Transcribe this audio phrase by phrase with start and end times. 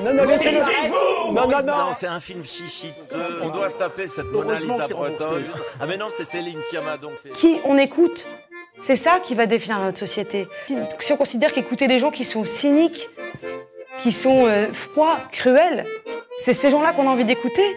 [0.00, 0.60] Non, non, laissez-le.
[1.32, 1.76] Non, non, non.
[1.86, 2.88] Non, c'est un film chichi.
[3.42, 5.24] On doit se taper cette Mona Heureusement Lisa que c'est Breton.
[5.24, 5.44] remboursé.
[5.80, 7.12] Ah mais non, c'est Céline Sciamma, donc.
[7.34, 8.24] Qui on écoute
[8.80, 10.46] C'est ça qui va définir notre société.
[10.68, 13.08] Si, si on considère qu'écouter des gens qui sont cyniques,
[13.98, 15.84] qui sont euh, froids, cruels,
[16.36, 17.76] c'est ces gens-là qu'on a envie d'écouter.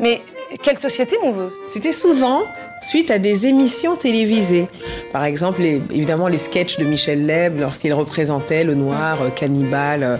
[0.00, 0.20] Mais
[0.62, 1.52] quelle société on veut?
[1.68, 2.42] C'était souvent
[2.82, 4.68] suite à des émissions télévisées.
[5.12, 10.02] Par exemple, les- évidemment, les sketchs de Michel Leb lorsqu'il représentait le noir, euh, cannibale,
[10.02, 10.16] euh,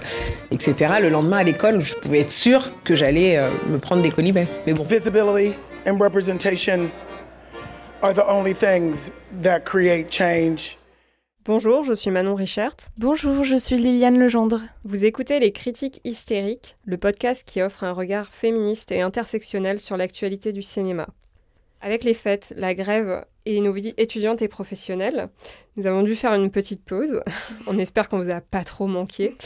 [0.50, 0.94] etc.
[1.02, 4.46] Le lendemain à l'école, je pouvais être sûre que j'allais euh, me prendre des colibets.
[4.66, 4.84] Mais bon.
[4.84, 5.54] Visibility
[5.86, 6.88] and representation
[8.02, 9.10] are the only things
[9.42, 10.78] that create change.
[11.44, 12.74] Bonjour, je suis Manon Richert.
[12.98, 14.62] Bonjour, je suis Liliane Legendre.
[14.84, 19.96] Vous écoutez Les Critiques Hystériques, le podcast qui offre un regard féministe et intersectionnel sur
[19.96, 21.06] l'actualité du cinéma.
[21.86, 25.28] Avec les fêtes, la grève et nos vies étudiantes et professionnelles,
[25.76, 27.22] nous avons dû faire une petite pause.
[27.68, 29.36] On espère qu'on vous a pas trop manqué.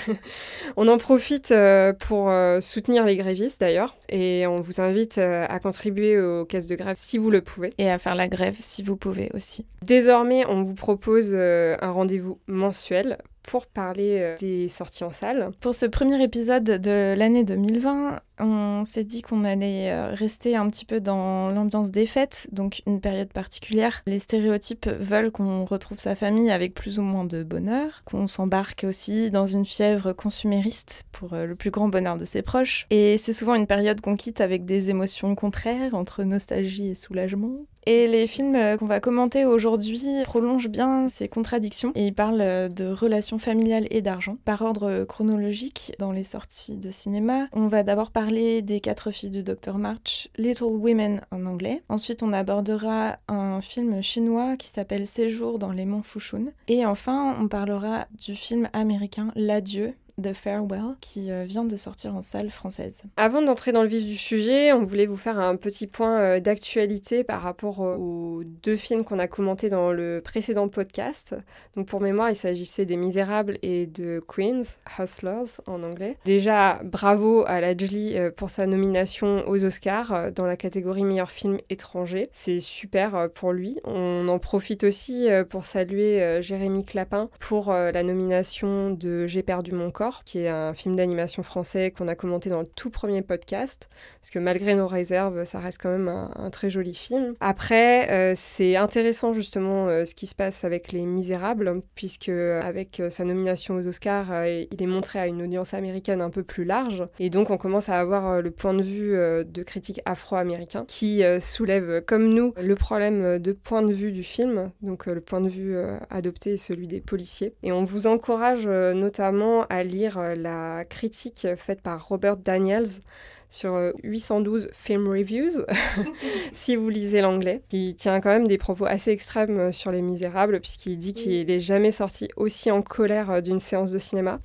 [0.78, 5.44] on en profite euh, pour euh, soutenir les grévistes d'ailleurs et on vous invite euh,
[5.50, 7.74] à contribuer aux caisses de grève si vous le pouvez.
[7.76, 9.66] Et à faire la grève si vous pouvez aussi.
[9.82, 15.50] Désormais, on vous propose un rendez-vous mensuel pour parler des sorties en salle.
[15.60, 20.68] Pour ce premier épisode de l'année 2020, on s'est dit qu'on allait euh, rester un
[20.68, 24.02] petit peu dans l'ambiance des fêtes, donc une période particulière.
[24.06, 28.84] Les stéréotypes veulent qu'on retrouve sa famille avec plus ou moins de bonheur, qu'on s'embarque
[28.88, 32.86] aussi dans une fièvre consumériste pour euh, le plus grand bonheur de ses proches.
[32.90, 37.66] Et c'est souvent une période qu'on quitte avec des émotions contraires entre nostalgie et soulagement.
[37.88, 42.72] Et les films euh, qu'on va commenter aujourd'hui prolongent bien ces contradictions et ils parlent
[42.72, 44.38] de relations familiales et d'argent.
[44.44, 49.30] Par ordre chronologique, dans les sorties de cinéma, on va d'abord parler des quatre filles
[49.30, 51.82] du Dr March, Little Women en anglais.
[51.88, 56.46] Ensuite, on abordera un film chinois qui s'appelle Séjour dans les monts Fushun.
[56.66, 62.16] Et enfin, on parlera du film américain L'adieu The Farewell, qui euh, vient de sortir
[62.16, 63.02] en salle française.
[63.18, 66.40] Avant d'entrer dans le vif du sujet, on voulait vous faire un petit point euh,
[66.40, 71.34] d'actualité par rapport euh, aux deux films qu'on a commentés dans le précédent podcast.
[71.74, 74.62] Donc pour mémoire, il s'agissait des Misérables et de Queens,
[74.98, 76.16] Hustlers en anglais.
[76.24, 81.58] Déjà, bravo à Lajli euh, pour sa nomination aux Oscars dans la catégorie meilleur film
[81.68, 82.30] étranger.
[82.32, 83.80] C'est super pour lui.
[83.84, 89.90] On en profite aussi pour saluer Jérémy Clapin pour la nomination de J'ai perdu mon
[89.90, 93.88] corps, qui est un film d'animation français qu'on a commenté dans le tout premier podcast,
[94.20, 97.34] parce que malgré nos réserves, ça reste quand même un, très joli film.
[97.40, 103.00] Après, euh, c'est intéressant justement euh, ce qui se passe avec Les Misérables, puisque avec
[103.00, 106.64] euh, sa nomination aux Oscars, il est montré à une audience américaine un peu plus
[106.64, 111.22] large, et donc on commence à avoir le point de vue de critiques afro-américains qui
[111.40, 115.48] soulèvent, comme nous, le problème de point de vue du film, donc le point de
[115.48, 115.76] vue
[116.10, 117.54] adopté est celui des policiers.
[117.62, 123.00] Et on vous encourage notamment à lire euh, la critique faite par Robert Daniels
[123.48, 125.64] sur euh, 812 Film Reviews,
[126.52, 127.62] si vous lisez l'anglais.
[127.72, 131.46] Il tient quand même des propos assez extrêmes euh, sur Les Misérables, puisqu'il dit qu'il
[131.46, 134.40] n'est jamais sorti aussi en colère euh, d'une séance de cinéma,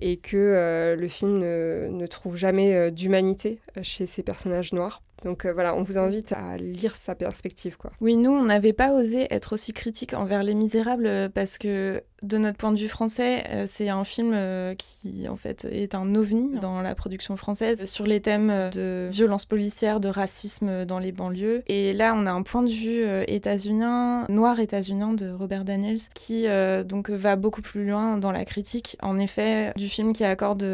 [0.00, 4.72] et que euh, le film ne, ne trouve jamais euh, d'humanité euh, chez ces personnages
[4.72, 5.02] noirs.
[5.24, 7.90] Donc euh, voilà, on vous invite à lire sa perspective, quoi.
[8.00, 12.02] Oui, nous, on n'avait pas osé être aussi critique envers Les Misérables euh, parce que,
[12.22, 15.94] de notre point de vue français, euh, c'est un film euh, qui, en fait, est
[15.94, 20.98] un ovni dans la production française sur les thèmes de violence policière, de racisme dans
[20.98, 21.62] les banlieues.
[21.68, 26.46] Et là, on a un point de vue états-unien, noir états-unien de Robert Daniels, qui
[26.84, 30.66] donc va beaucoup plus loin dans la critique, en effet, du film qui accorde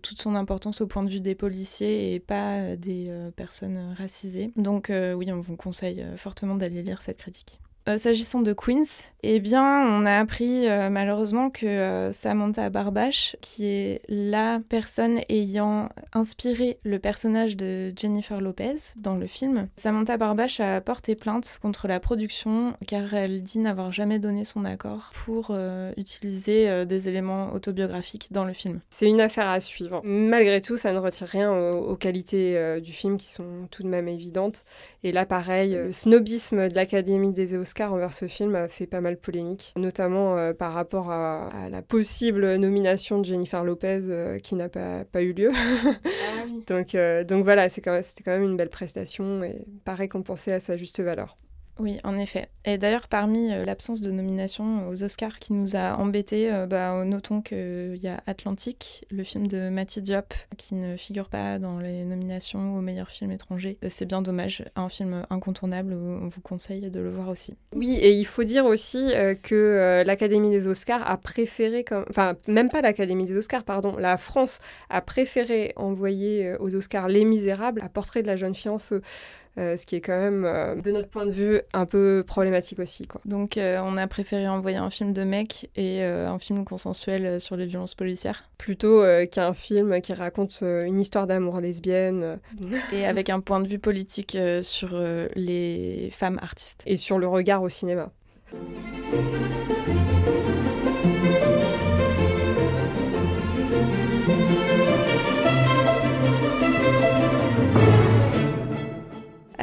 [0.00, 4.52] toute son importance au point de vue des policiers et pas des personnes racisées.
[4.56, 7.60] Donc euh, oui, on vous conseille euh, fortement d'aller lire cette critique.
[7.86, 13.36] Euh, S'agissant de Queens, eh bien, on a appris euh, malheureusement que euh, Samantha Barbash,
[13.42, 20.16] qui est la personne ayant inspiré le personnage de Jennifer Lopez dans le film, Samantha
[20.16, 25.10] Barbash a porté plainte contre la production car elle dit n'avoir jamais donné son accord
[25.12, 25.56] pour
[25.96, 28.80] utiliser des éléments autobiographiques dans le film.
[28.90, 30.00] C'est une affaire à suivre.
[30.04, 33.88] Malgré tout, ça ne retire rien aux, aux qualités du film qui sont tout de
[33.88, 34.64] même évidentes.
[35.02, 39.00] Et là, pareil, le snobisme de l'Académie des Oscars envers ce film a fait pas
[39.00, 44.38] mal polémique, notamment euh, par rapport à, à la possible nomination de Jennifer Lopez euh,
[44.38, 45.50] qui n'a pas, pas eu lieu.
[46.66, 50.52] donc, euh, donc voilà, c'est quand c'était quand même une belle prestation et pas récompensé
[50.52, 51.36] à sa juste valeur.
[51.80, 52.48] Oui, en effet.
[52.64, 57.04] Et d'ailleurs, parmi euh, l'absence de nomination aux Oscars qui nous a embêtés, euh, bah,
[57.04, 61.78] notons qu'il y a Atlantique, le film de Matty Diop, qui ne figure pas dans
[61.78, 63.76] les nominations au meilleur film étranger.
[63.82, 67.54] Euh, C'est bien dommage, un film incontournable, on vous conseille de le voir aussi.
[67.74, 72.04] Oui, et il faut dire aussi euh, que euh, l'Académie des Oscars a préféré, comme...
[72.08, 74.60] enfin même pas l'Académie des Oscars, pardon, la France
[74.90, 78.78] a préféré envoyer euh, aux Oscars Les Misérables à Portrait de la jeune fille en
[78.78, 79.02] feu.
[79.56, 82.80] Euh, ce qui est quand même, euh, de notre point de vue, un peu problématique
[82.80, 83.06] aussi.
[83.06, 83.20] Quoi.
[83.24, 87.56] Donc euh, on a préféré envoyer un film de mec et un film consensuel sur
[87.56, 88.48] les violences policières.
[88.58, 92.38] Plutôt qu'un film qui raconte une histoire d'amour lesbienne
[92.92, 94.98] Et avec un point de vue politique sur
[95.34, 96.82] les femmes artistes.
[96.86, 98.10] et sur le regard au cinéma.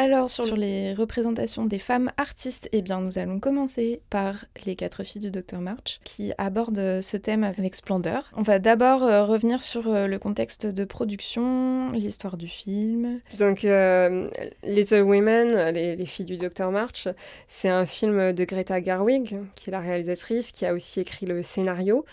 [0.01, 5.03] Alors sur les représentations des femmes artistes, eh bien nous allons commencer par les quatre
[5.03, 8.31] filles du Dr March qui abordent ce thème avec splendeur.
[8.35, 13.19] On va d'abord euh, revenir sur euh, le contexte de production, l'histoire du film.
[13.37, 14.27] Donc, euh,
[14.63, 16.71] Little Women, les, les filles du Dr.
[16.71, 17.07] March,
[17.47, 21.43] c'est un film de Greta Gerwig, qui est la réalisatrice, qui a aussi écrit le
[21.43, 22.05] scénario.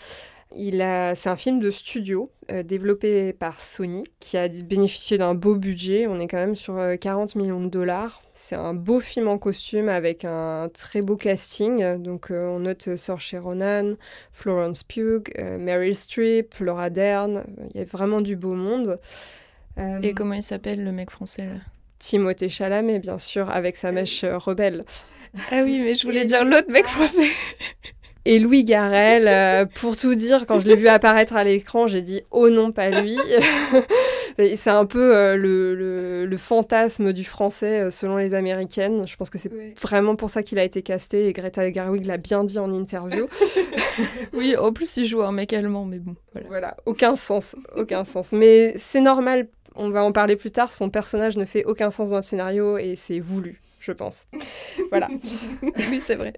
[0.55, 5.35] Il a, c'est un film de studio euh, développé par Sony, qui a bénéficié d'un
[5.35, 6.07] beau budget.
[6.07, 8.23] On est quand même sur euh, 40 millions de dollars.
[8.33, 11.97] C'est un beau film en costume avec un très beau casting.
[12.01, 13.93] Donc, euh, on note euh, Saoirse Ronan,
[14.33, 17.43] Florence Pugh, euh, Meryl Streep, Laura Dern.
[17.73, 18.99] Il y a vraiment du beau monde.
[19.79, 21.59] Euh, Et comment il s'appelle le mec français là?
[21.99, 24.83] Timothée Chalamet, bien sûr, avec sa mèche euh, rebelle.
[25.51, 27.29] Ah oui, mais je voulais dire l'autre mec français.
[28.31, 32.03] Et Louis Garrel, euh, pour tout dire, quand je l'ai vu apparaître à l'écran, j'ai
[32.03, 33.17] dit oh non, pas lui.
[34.55, 39.05] C'est un peu euh, le, le- le fantasme du français euh, selon les américaines.
[39.07, 39.73] Je pense que c'est Ouais.
[39.81, 43.25] vraiment pour ça qu'il a été casté et Greta Gerwig l'a bien dit en interview.
[44.33, 46.47] Oui, en plus il joue un mec allemand, mais bon, voilà.
[46.47, 48.31] voilà, aucun sens, aucun sens.
[48.31, 52.11] Mais c'est normal, on va en parler plus tard, son personnage ne fait aucun sens
[52.11, 54.27] dans le scénario et c'est voulu, je pense.
[54.91, 55.09] Voilà.
[55.91, 56.31] oui, c'est vrai.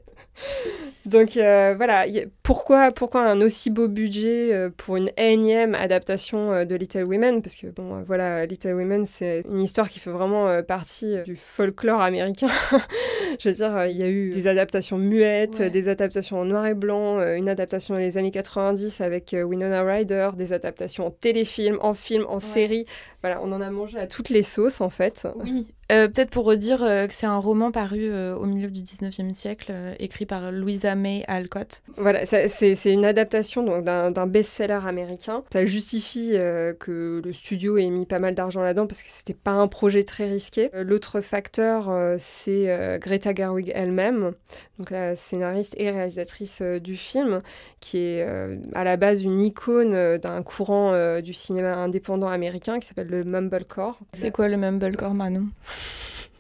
[1.05, 2.05] Donc euh, voilà,
[2.43, 7.41] pourquoi, pourquoi un aussi beau budget euh, pour une énième adaptation euh, de Little Women?
[7.41, 12.01] Parce que bon, voilà, Little Women, c'est une histoire qui fait vraiment partie du folklore
[12.01, 12.49] américain.
[13.39, 15.69] Je veux dire, il y a eu des adaptations muettes, Ouais.
[15.69, 20.31] des adaptations en noir et blanc, une adaptation dans les années 90 avec Winona Ryder,
[20.37, 22.85] des adaptations en téléfilm, en film, en série.
[23.21, 25.27] Voilà, on en a mangé à toutes les sauces en fait.
[25.35, 25.67] Oui.
[25.91, 29.33] Euh, Peut-être pour redire euh, que c'est un roman paru euh, au milieu du 19e
[29.33, 31.83] siècle, écrit par Louisa May Alcott.
[31.97, 35.43] Voilà, c'est une adaptation d'un best-seller américain.
[35.51, 36.31] Ça justifie
[36.79, 40.03] que le studio ait mis pas mal d'argent là-dedans parce que c'était pas un projet
[40.03, 40.69] très risqué.
[40.73, 44.33] L'autre facteur, c'est Greta Gerwig elle-même,
[44.77, 47.41] donc la scénariste et réalisatrice du film,
[47.79, 48.25] qui est
[48.73, 53.99] à la base une icône d'un courant du cinéma indépendant américain qui s'appelle le mumblecore.
[54.13, 55.47] C'est quoi le mumblecore, Manon?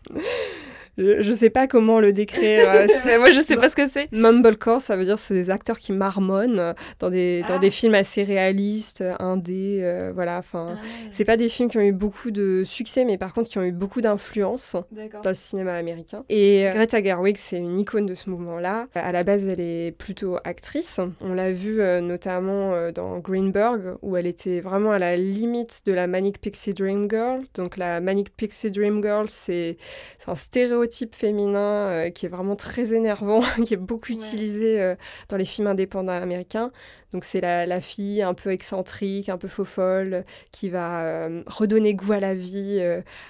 [0.09, 0.70] ねえ。
[1.01, 2.69] Je, je sais pas comment le décrire.
[2.69, 2.87] euh,
[3.19, 4.07] Moi, je sais pas ce que c'est.
[4.11, 7.59] Mumblecore, ça veut dire c'est des acteurs qui marmonnent euh, dans des, dans Ah.
[7.59, 10.37] des films assez réalistes, euh, indés, euh, voilà.
[10.37, 10.77] Enfin,
[11.09, 13.63] c'est pas des films qui ont eu beaucoup de succès, mais par contre qui ont
[13.63, 14.75] eu beaucoup d'influence
[15.23, 16.23] dans le cinéma américain.
[16.29, 18.87] Et euh, Greta Gerwig, c'est une icône de ce mouvement-là.
[18.93, 20.99] À la base, elle est plutôt actrice.
[21.19, 25.81] On l'a vu euh, notamment euh, dans Greenberg, où elle était vraiment à la limite
[25.85, 27.41] de la Manic Pixie Dream Girl.
[27.55, 29.77] Donc la Manic Pixie Dream Girl, c'est
[30.19, 34.15] c'est un stéréotype féminin euh, qui est vraiment très énervant, qui est beaucoup Ouais.
[34.15, 34.95] utilisé euh,
[35.29, 36.71] dans les films indépendants américains.
[37.13, 41.43] Donc c'est la, la fille un peu excentrique, un peu faux folle, qui va euh,
[41.45, 42.81] redonner goût à la vie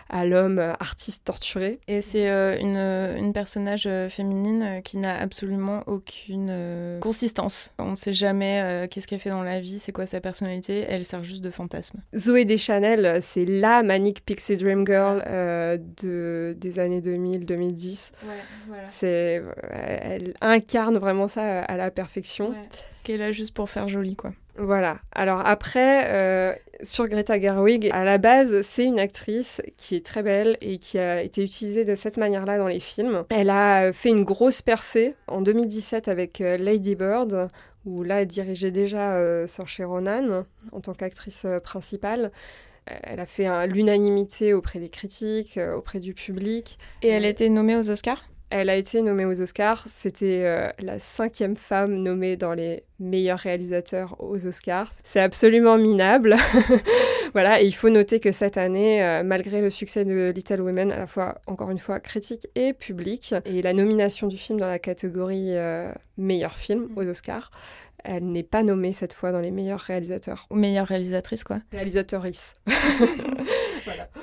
[0.10, 1.80] à l'homme artiste torturé.
[1.88, 2.28] Et c'est
[2.60, 7.74] une, une personnage féminine qui n'a absolument aucune consistance.
[7.80, 11.04] On ne sait jamais qu'est-ce qu'elle fait dans la vie, c'est quoi sa personnalité, elle
[11.04, 12.02] sert juste de fantasme.
[12.16, 15.24] Zoé Deschanel, c'est la Manic Pixie Dream Girl
[16.04, 17.02] de, des années
[17.46, 18.12] 2000-2010.
[18.24, 18.30] Ouais,
[18.68, 18.86] voilà.
[18.86, 22.54] C'est, euh, elle incarne vraiment ça à la perfection.
[23.04, 24.34] Qu'elle est là juste pour faire joli, quoi.
[24.58, 24.98] Voilà.
[25.14, 30.24] Alors après, euh, sur Greta Gerwig, à la base, c'est une actrice qui est très
[30.24, 33.24] belle et qui a été utilisée de cette manière-là dans les films.
[33.30, 37.50] Elle a euh, fait une grosse percée en 2017 avec euh, Lady Bird,
[37.86, 42.32] où là, elle dirigeait déjà euh, Saoirse Ronan en tant qu'actrice euh, principale.
[42.90, 46.78] Euh, Elle a fait un- l'unanimité auprès des critiques, euh, auprès du public.
[47.02, 48.31] Et elle était nommée aux Oscars?
[48.54, 49.86] Elle a été nommée aux Oscars.
[49.88, 54.92] C'était euh, la cinquième femme nommée dans les meilleurs réalisateurs aux Oscars.
[55.04, 56.36] C'est absolument minable.
[57.34, 60.92] voilà, et il faut noter que cette année, euh, malgré le succès de Little Women,
[60.92, 64.68] à la fois, encore une fois, critique et public, et la nomination du film dans
[64.68, 67.52] la catégorie euh, meilleur film aux Oscars,
[68.04, 70.48] elle n'est pas nommée cette fois dans les meilleurs réalisateurs.
[70.50, 71.60] Ou meilleure réalisatrice, quoi.
[71.72, 72.56] Réalisatrice.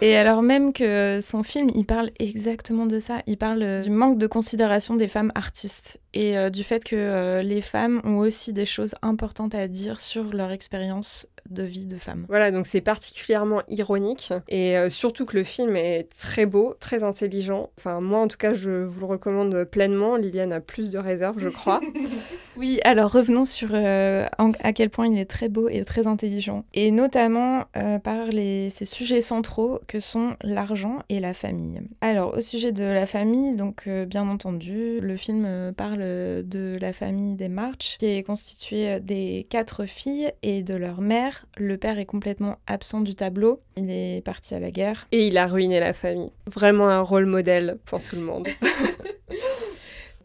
[0.01, 3.23] Et alors même que son film, il parle exactement de ça.
[3.27, 6.97] Il parle euh, du manque de considération des femmes artistes et euh, du fait que
[6.97, 11.87] euh, les femmes ont aussi des choses importantes à dire sur leur expérience de vie
[11.87, 12.27] de femme.
[12.29, 17.71] Voilà, donc c'est particulièrement ironique et surtout que le film est très beau, très intelligent.
[17.79, 20.17] Enfin, moi en tout cas, je vous le recommande pleinement.
[20.17, 21.81] Liliane a plus de réserves, je crois.
[22.59, 26.67] oui, alors revenons sur à quel point il est très beau et très intelligent.
[26.75, 27.65] Et notamment
[28.05, 31.81] par les, ces sujets centraux que sont l'argent et la famille.
[32.01, 36.77] Alors, au sujet de la famille, donc euh, bien entendu, le film euh, parle de
[36.81, 41.47] la famille des March, qui est constituée des quatre filles et de leur mère.
[41.57, 43.61] Le père est complètement absent du tableau.
[43.77, 45.07] Il est parti à la guerre.
[45.13, 46.31] Et il a ruiné la famille.
[46.47, 48.49] Vraiment un rôle modèle pour tout le monde.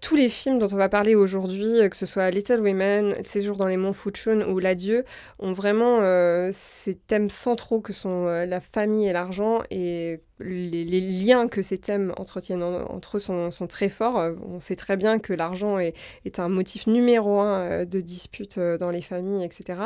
[0.04, 3.56] tous les films dont on va parler aujourd'hui, euh, que ce soit Little Women, Séjour
[3.56, 5.06] dans les monts Fuchun ou L'Adieu,
[5.40, 10.84] ont vraiment euh, ces thèmes centraux que sont euh, la famille et l'argent et les,
[11.00, 14.34] liens que ces thèmes entretiennent entre eux sont, très forts.
[14.46, 15.94] On sait très bien que l'argent est,
[16.26, 19.84] est, un motif numéro un de dispute dans les familles, etc.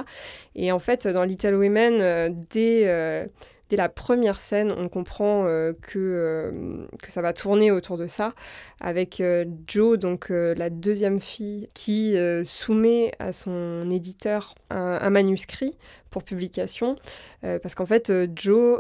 [0.55, 3.29] Et en fait, dans Little Women, dès
[3.69, 8.07] dès la première scène, on comprend euh, que, euh, que ça va tourner autour de
[8.07, 8.33] ça,
[8.79, 15.77] avec euh, Jo, donc la deuxième fille, qui soumet à son éditeur un, manuscrit
[16.09, 16.95] pour publication,
[17.41, 18.79] parce qu'en fait, Jo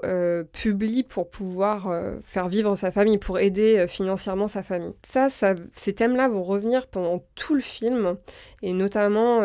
[0.51, 1.93] publie pour pouvoir
[2.23, 4.93] faire vivre sa famille, pour aider financièrement sa famille.
[5.03, 8.17] Ça, ça ces thèmes-là vont revenir pendant tout le film,
[8.61, 9.41] et notamment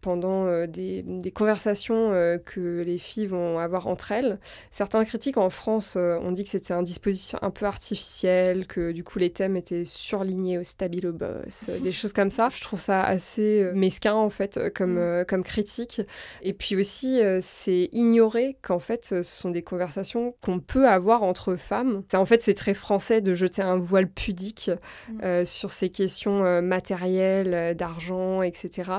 [0.00, 4.38] pendant euh, des, conversations euh, que les filles vont avoir entre elles.
[4.70, 8.92] Certains critiques en France euh, ont dit que c'était un dispositif un peu artificiel, que
[8.92, 12.48] du coup les thèmes étaient surlignés au stabilo boss, des choses comme ça.
[12.50, 15.24] Je trouve ça assez mesquin en fait comme, mm.
[15.26, 16.02] comme critique.
[16.42, 21.56] Et puis aussi, c'est ignorer qu'en fait ce sont des conversations qu'on peut avoir entre
[21.56, 22.02] femmes.
[22.12, 24.70] En fait, c'est très français de jeter un voile pudique
[25.08, 25.44] mm.
[25.44, 28.90] sur ces questions matérielles, d'argent, etc.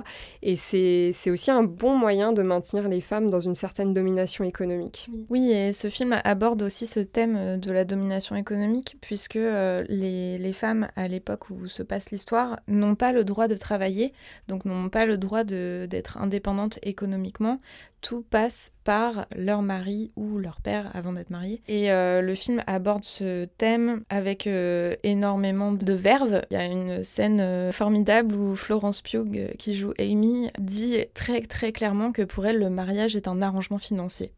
[0.41, 5.09] Et c'est aussi un bon moyen de maintenir les femmes dans une certaine domination économique.
[5.29, 9.83] Oui, et ce film aborde aussi ce thème euh, de la domination économique, puisque euh,
[9.87, 14.13] les, les, femmes, à l'époque où se passe l'histoire, n'ont pas le droit de travailler,
[14.47, 17.59] donc n'ont pas le droit d'être indépendantes économiquement,
[18.11, 21.61] tout passe par leur mari ou leur père avant d'être mariés.
[21.69, 26.41] Et euh, le film aborde ce thème avec euh, énormément de verve.
[26.51, 31.39] Il y a une scène euh, formidable où Florence Pugh, qui joue Amy, dit très
[31.43, 34.33] très clairement que pour elle, le mariage est un arrangement financier.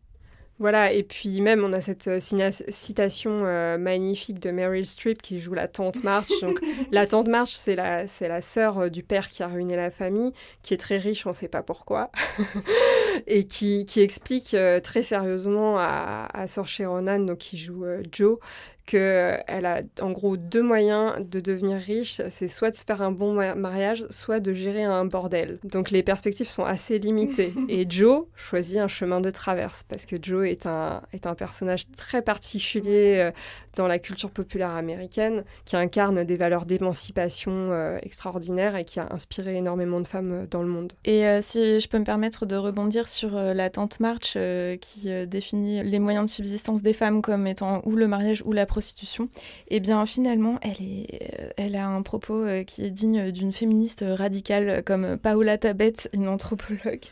[0.59, 5.39] Voilà, et puis même on a cette euh, citation euh, magnifique de Meryl Streep qui
[5.39, 6.29] joue la tante March.
[6.41, 6.59] Donc
[6.91, 9.89] la tante March, c'est la, c'est la sœur euh, du père qui a ruiné la
[9.89, 10.31] famille,
[10.61, 12.11] qui est très riche, on ne sait pas pourquoi,
[13.27, 18.37] et qui, qui explique très sérieusement à, à Saoirse Ronan, donc qui joue Joe,
[18.85, 23.11] qu'elle a en gros deux moyens de devenir riche, c'est soit de se faire un
[23.11, 25.59] bon mariage, soit de gérer un bordel.
[25.63, 27.53] Donc les perspectives sont assez limitées.
[27.69, 31.89] Et Joe choisit un chemin de traverse parce que Joe est un, est un personnage
[31.91, 33.31] très particulier euh,
[33.75, 39.07] dans la culture populaire américaine qui incarne des valeurs d'émancipation euh, extraordinaires et qui a
[39.11, 40.93] inspiré énormément de femmes euh, dans le monde.
[41.05, 44.37] Et si je peux me permettre de rebondir sur la tante March
[44.81, 48.65] qui définit les moyens de subsistance des femmes comme étant ou le mariage ou la
[48.73, 49.25] prostitution,
[49.67, 50.77] et eh bien finalement, elle,
[51.59, 56.27] euh, a un propos euh, qui est digne d'une féministe radicale comme Paola Tabet, une
[56.27, 57.05] anthropologue,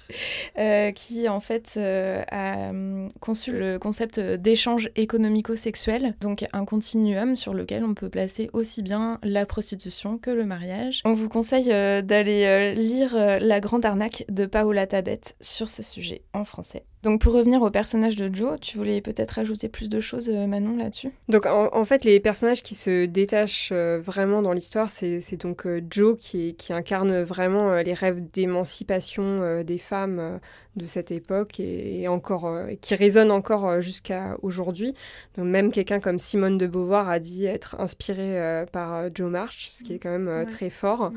[0.58, 7.53] euh, qui en fait a hum, conçu le concept d'échange économico-sexuel, donc un continuum sur
[7.53, 11.01] lequel on peut placer aussi bien la prostitution que le mariage.
[11.06, 11.70] On vous conseille
[12.03, 16.86] d'aller lire La Grande Arnaque de Paola Tabet sur ce sujet en français.
[17.03, 20.46] Donc pour revenir au personnage de Joe, tu voulais peut-être ajouter plus de choses, euh,
[20.46, 21.10] Manon, là-dessus?
[21.29, 25.81] Donc en, fait, les personnages qui se détachent euh, vraiment dans l'histoire, c'est donc euh,
[25.89, 30.39] Joe qui, qui, incarne vraiment les rêves d'émancipation des femmes
[30.77, 34.93] de cette époque et, encore qui résonne encore jusqu'à aujourd'hui.
[35.36, 39.84] Donc même quelqu'un comme Simone de Beauvoir a dit être inspiré par Joe March, ce
[39.84, 41.12] qui est quand même très fort.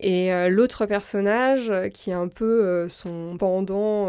[0.00, 4.08] Et euh, l'autre personnage, euh, qui est un peu euh, son pendant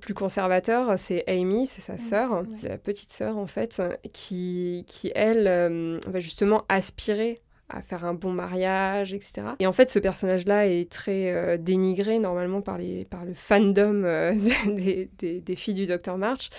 [0.00, 3.80] plus conservateur, c'est Amy, c'est sa sœur, la petite sœur en fait,
[4.12, 9.48] qui, qui elle, va justement aspirer à faire un bon mariage, etc.
[9.58, 14.04] Et en fait, ce personnage-là est très euh, dénigré normalement par, les, par le fandom
[14.04, 14.32] euh,
[14.66, 16.16] des, des, des, filles du Dr.
[16.16, 16.50] March.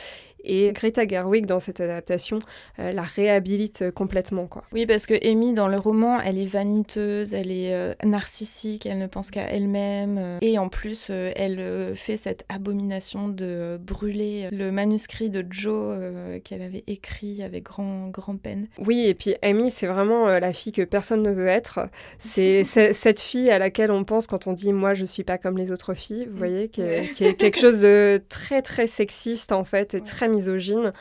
[0.43, 2.39] Et Greta Gerwig, dans cette adaptation,
[2.79, 4.47] euh, la réhabilite complètement.
[4.47, 4.63] Quoi.
[4.71, 8.99] Oui, parce que Amy, dans le roman, elle est vaniteuse, elle est euh, narcissique, elle
[8.99, 10.17] ne pense qu'à elle-même.
[10.17, 15.45] Euh, et en plus, euh, elle euh, fait cette abomination de brûler le manuscrit de
[15.49, 18.67] Joe euh, qu'elle avait écrit avec grand, grand peine.
[18.79, 21.79] Oui, et puis Amy, c'est vraiment euh, la fille que personne ne veut être.
[22.19, 25.57] C'est cette fille à laquelle on pense quand on dit «moi, je suis pas comme
[25.57, 29.51] les autres filles», vous voyez, qui est, qui est quelque chose de très, très sexiste,
[29.51, 30.93] en fait, et très misogyne.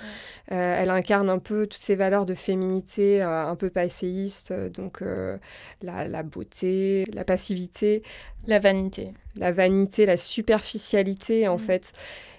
[0.52, 4.68] Euh, elle incarne un peu toutes ces valeurs de féminité euh, un peu passéistes, euh,
[4.68, 5.02] donc
[5.82, 8.02] la, la, beauté, la passivité.
[8.46, 9.12] La vanité.
[9.36, 11.60] La vanité, la superficialité, en mmh.
[11.60, 11.92] fait.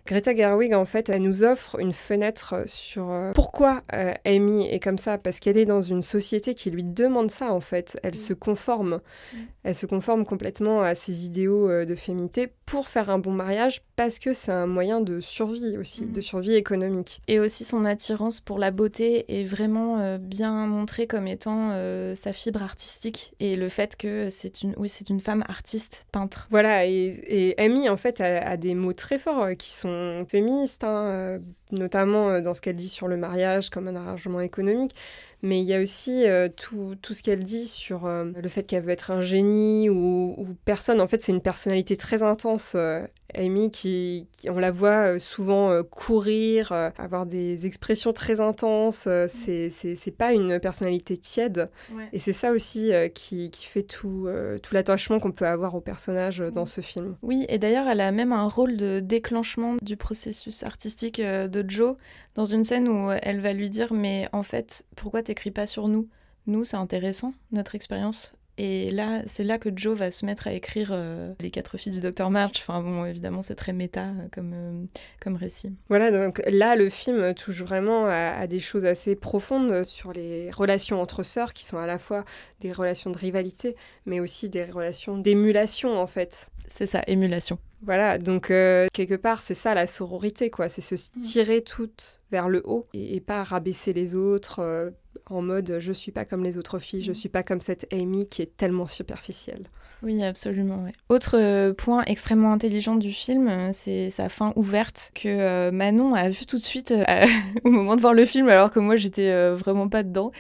[0.10, 4.80] Greta Gerwig, en fait, elle nous offre une fenêtre sur euh, pourquoi euh, Amy est
[4.80, 8.00] comme ça, parce qu'elle est dans une société qui lui demande ça, en fait.
[8.02, 8.18] Elle mmh.
[8.18, 8.96] se conforme.
[8.96, 9.38] Mmh.
[9.66, 13.84] Elle se conforme complètement à ses idéaux euh, de féminité pour faire un bon mariage,
[13.96, 16.12] parce que c'est un moyen de survie aussi, mmh.
[16.12, 17.22] de survie économique.
[17.28, 21.70] Et aussi son attirance pour la beauté est vraiment euh, bien montrée comme étant
[22.16, 26.48] sa fibre artistique et le fait que c'est une, oui, c'est une femme artiste, peintre.
[26.50, 30.84] Voilà, et, et Amy, en fait, a, a, des mots très forts qui sont féministes,
[30.84, 31.40] hein,
[31.72, 34.96] notamment dans ce qu'elle dit sur le mariage comme un arrangement économique,
[35.42, 38.64] mais il y a aussi euh, tout, tout, ce qu'elle dit sur euh, le fait
[38.64, 41.00] qu'elle veut être un génie ou, ou, personne.
[41.00, 42.74] En fait, c'est une personnalité très intense.
[42.76, 48.14] Euh, Amy, qui, qui, on la voit euh, souvent euh, courir, euh, avoir des expressions
[48.14, 49.08] très intenses.
[49.28, 51.70] c'est, c'est, c'est pas une personnalité tiède.
[51.94, 52.10] Ouais.
[52.14, 54.28] Et c'est ça aussi qui, qui, fait tout,
[54.64, 57.16] tout l'attachement qu'on peut avoir au personnage dans ce film.
[57.22, 61.96] Oui, et d'ailleurs, elle a même un rôle de déclenchement du processus artistique de Joe
[62.36, 65.88] dans une scène où elle va lui dire Mais en fait, pourquoi t'écris pas sur
[65.88, 66.08] nous?
[66.48, 68.34] Nous, c'est intéressant, notre expérience.
[68.62, 71.94] Et là, c'est là que Joe va se mettre à écrire euh, Les quatre filles
[71.94, 72.30] du Dr.
[72.30, 72.60] March.
[72.60, 74.86] Enfin, bon, évidemment, c'est très méta euh, comme, euh,
[75.22, 75.72] comme récit.
[75.88, 80.52] Voilà, donc là, le film touche vraiment à, à, des choses assez profondes sur les
[80.52, 82.26] relations entre sœurs, qui sont à la fois
[82.60, 86.50] des relations de rivalité, mais aussi des relations d'émulation, en fait.
[86.70, 87.58] C'est ça, émulation.
[87.82, 90.70] Voilà, donc euh, quelque part, c'est ça la sororité, quoi.
[90.70, 94.92] C'est se tirer toutes vers le haut et, et pas rabaisser les autres euh,
[95.26, 98.28] en mode je suis pas comme les autres filles, je suis pas comme cette Amy
[98.28, 99.68] qui est tellement superficielle.
[100.02, 100.84] Oui, absolument.
[100.84, 100.94] Ouais.
[101.10, 106.30] Autre euh, point extrêmement intelligent du film, c'est sa fin ouverte que euh, Manon a
[106.30, 106.94] vu tout de suite
[107.64, 110.32] au moment de voir le film, alors que moi j'étais vraiment pas dedans.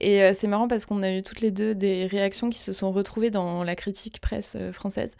[0.00, 2.92] Et c'est marrant parce qu'on a eu toutes les deux des réactions qui se sont
[2.92, 5.16] retrouvées dans la critique presse française.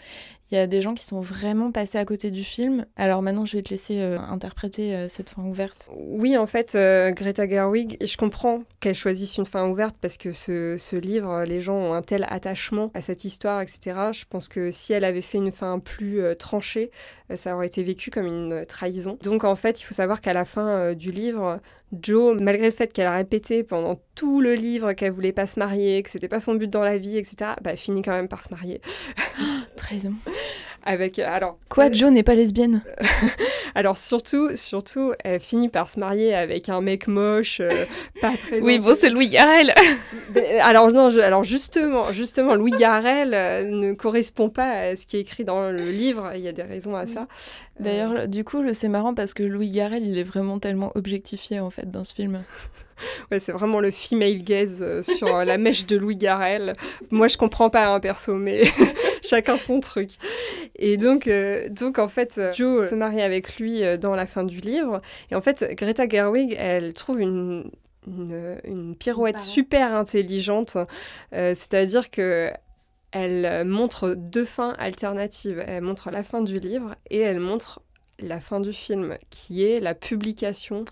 [0.51, 2.87] Il y a des gens qui sont vraiment passés à côté du film.
[2.97, 5.91] Alors maintenant, je vais te laisser euh, interpréter euh, cette fin ouverte.
[5.95, 10.33] Oui, en fait, euh, Greta Gerwig, je comprends qu'elle choisisse une fin ouverte parce que
[10.33, 14.13] ce, livre, les gens ont un tel attachement à cette histoire, etc.
[14.13, 16.91] Je pense que si elle avait fait une fin plus tranchée,
[17.35, 19.19] ça aurait été vécu comme une trahison.
[19.23, 21.61] Donc en fait, il faut savoir qu'à la fin du livre,
[22.03, 25.59] Jo, malgré le fait qu'elle a répété pendant tout le livre qu'elle voulait pas se
[25.59, 28.45] marier, que c'était pas son but dans la vie, etc., bah, finit quand même par
[28.45, 28.81] se marier.
[29.77, 30.15] Trahison.
[30.85, 32.83] Avec, alors, Quoi, Jo n'est pas lesbienne?
[33.75, 37.85] Alors surtout, surtout, elle finit par se marier avec un mec moche, euh,
[38.21, 38.61] pas très...
[38.61, 39.75] oui, bon, c'est Louis Garrel
[40.63, 45.17] Alors non, je, alors justement, justement, Louis Garrel euh, ne correspond pas à ce qui
[45.17, 47.27] est écrit dans le livre, il y a des raisons à ça.
[47.79, 48.27] D'ailleurs, euh...
[48.27, 51.91] du coup, c'est marrant parce que Louis Garrel, il est vraiment tellement objectifié, en fait,
[51.91, 52.43] dans ce film.
[53.31, 56.73] Ouais, c'est vraiment le female gaze euh, sur la mèche de Louis Garrel.
[57.13, 58.65] Moi, je comprends pas un hein, perso, mais
[59.29, 60.11] chacun son truc.
[60.77, 64.45] Et donc, euh, donc en fait, Joe se marie avec lui euh, dans la fin
[64.45, 65.01] du livre.
[65.31, 67.71] Et en fait, Greta Gerwig, elle trouve une,
[68.07, 70.77] une, une pirouette super intelligente.
[71.33, 72.51] Euh, C'est-à-dire que
[73.11, 75.65] elle montre deux fins alternatives.
[75.67, 77.81] Elle montre la fin du livre et elle montre
[78.19, 80.85] la fin du film, qui est la publication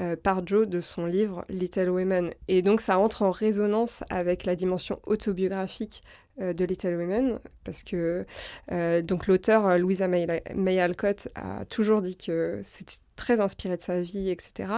[0.00, 2.32] euh, par Joe de son livre Little Women.
[2.48, 6.02] Et donc ça entre en résonance avec la dimension autobiographique
[6.40, 8.24] euh, de Little Women, parce que
[8.70, 13.82] euh, donc l'auteur Louisa May, May Alcott a toujours dit que c'était très inspiré de
[13.82, 14.72] sa vie, etc.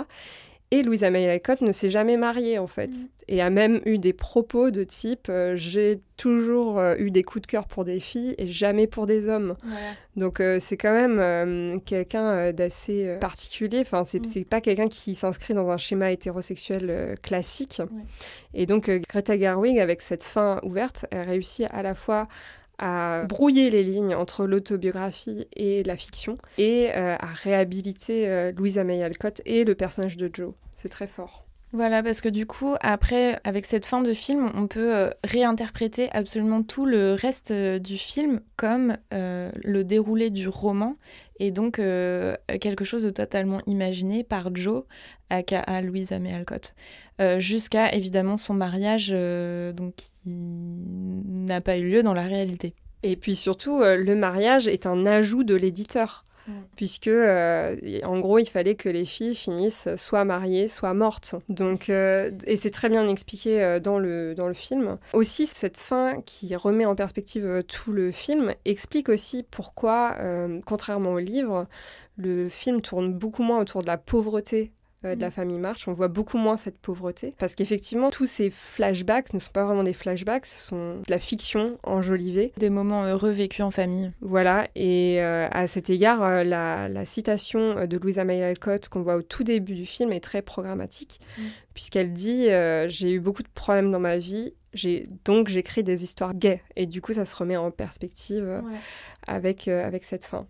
[0.74, 3.06] Et Louisa May Alcott ne s'est jamais mariée en fait, mmh.
[3.28, 7.42] et a même eu des propos de type euh, j'ai toujours euh, eu des coups
[7.42, 9.54] de cœur pour des filles et jamais pour des hommes.
[9.64, 9.94] Ouais.
[10.16, 13.82] Donc euh, c'est quand même quelqu'un d'assez particulier.
[13.82, 14.46] Enfin c'est mmh.
[14.46, 17.76] pas quelqu'un qui s'inscrit dans un schéma hétérosexuel classique.
[17.78, 18.02] Ouais.
[18.52, 22.26] Et donc Greta Gerwig avec cette fin ouverte, elle réussit à la fois
[22.78, 28.84] à brouiller les lignes entre l'autobiographie et la fiction et euh, à réhabiliter euh, Louisa
[28.84, 30.54] May Alcott et le personnage de Joe.
[30.72, 31.43] C'est très fort.
[31.74, 36.08] Voilà, parce que du coup, après, avec cette fin de film, on peut euh, réinterpréter
[36.12, 40.94] absolument tout le reste euh, du film comme euh, le déroulé du roman,
[41.40, 41.80] et donc
[42.60, 44.84] quelque chose de totalement imaginé par Joe,
[45.30, 46.76] aka Louisa May Alcott,
[47.20, 49.10] euh, jusqu'à évidemment son mariage,
[49.74, 52.72] donc qui n'a pas eu lieu dans la réalité.
[53.02, 56.24] Et puis surtout, le mariage est un ajout de l'éditeur.
[56.76, 61.34] Puisque, euh, en gros, il fallait que les filles finissent soit mariées, soit mortes.
[61.48, 64.98] Donc, euh, et c'est très bien expliqué euh, dans, le, dans le film.
[65.12, 70.16] Aussi, cette fin qui remet en perspective tout le film explique aussi pourquoi,
[70.66, 71.66] contrairement au livre,
[72.16, 74.72] le film tourne beaucoup moins autour de la pauvreté
[75.04, 75.86] de la famille March.
[75.88, 77.34] On voit beaucoup moins cette pauvreté.
[77.38, 81.18] Parce qu'effectivement, tous ces flashbacks ne sont pas vraiment des flashbacks, ce sont de la
[81.18, 82.52] fiction enjolivée.
[82.56, 84.12] Des moments heureux vécus en famille.
[84.20, 88.88] Voilà, et euh, à cet égard, euh, la, la citation euh, de Louisa May Alcott
[88.88, 91.42] qu'on voit au tout début du film est très programmatique, Mm.
[91.74, 94.54] puisqu'elle dit euh, J'ai eu beaucoup de problèmes dans ma vie,
[95.24, 96.62] donc j'écris des histoires gays.
[96.76, 98.60] Et du coup, ça se remet en perspective euh,
[99.26, 100.46] avec, euh, avec cette fin.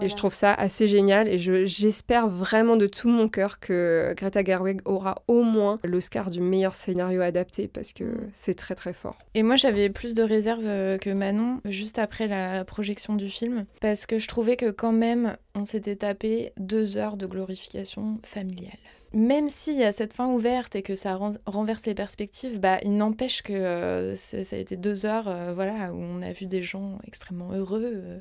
[0.00, 4.14] Et je trouve ça assez génial et je- j'espère vraiment de tout mon cœur que
[4.16, 8.30] Greta Gerwig aura au moins l'Oscar du meilleur scénario adapté parce que Mm.
[8.32, 9.18] c'est très très fort.
[9.34, 13.66] Et moi, j'avais plus de réserve euh, que Manon juste après la projection du film,
[13.80, 18.72] parce que je trouvais que quand même, on s'était tapé deux heures de glorification familiale.
[19.14, 22.78] Même s'il y a cette fin ouverte et que ça ren- renverse les perspectives, bah,
[22.82, 26.46] il n'empêche que euh, ça a été deux heures euh, voilà, où on a vu
[26.46, 28.18] des gens extrêmement heureux euh,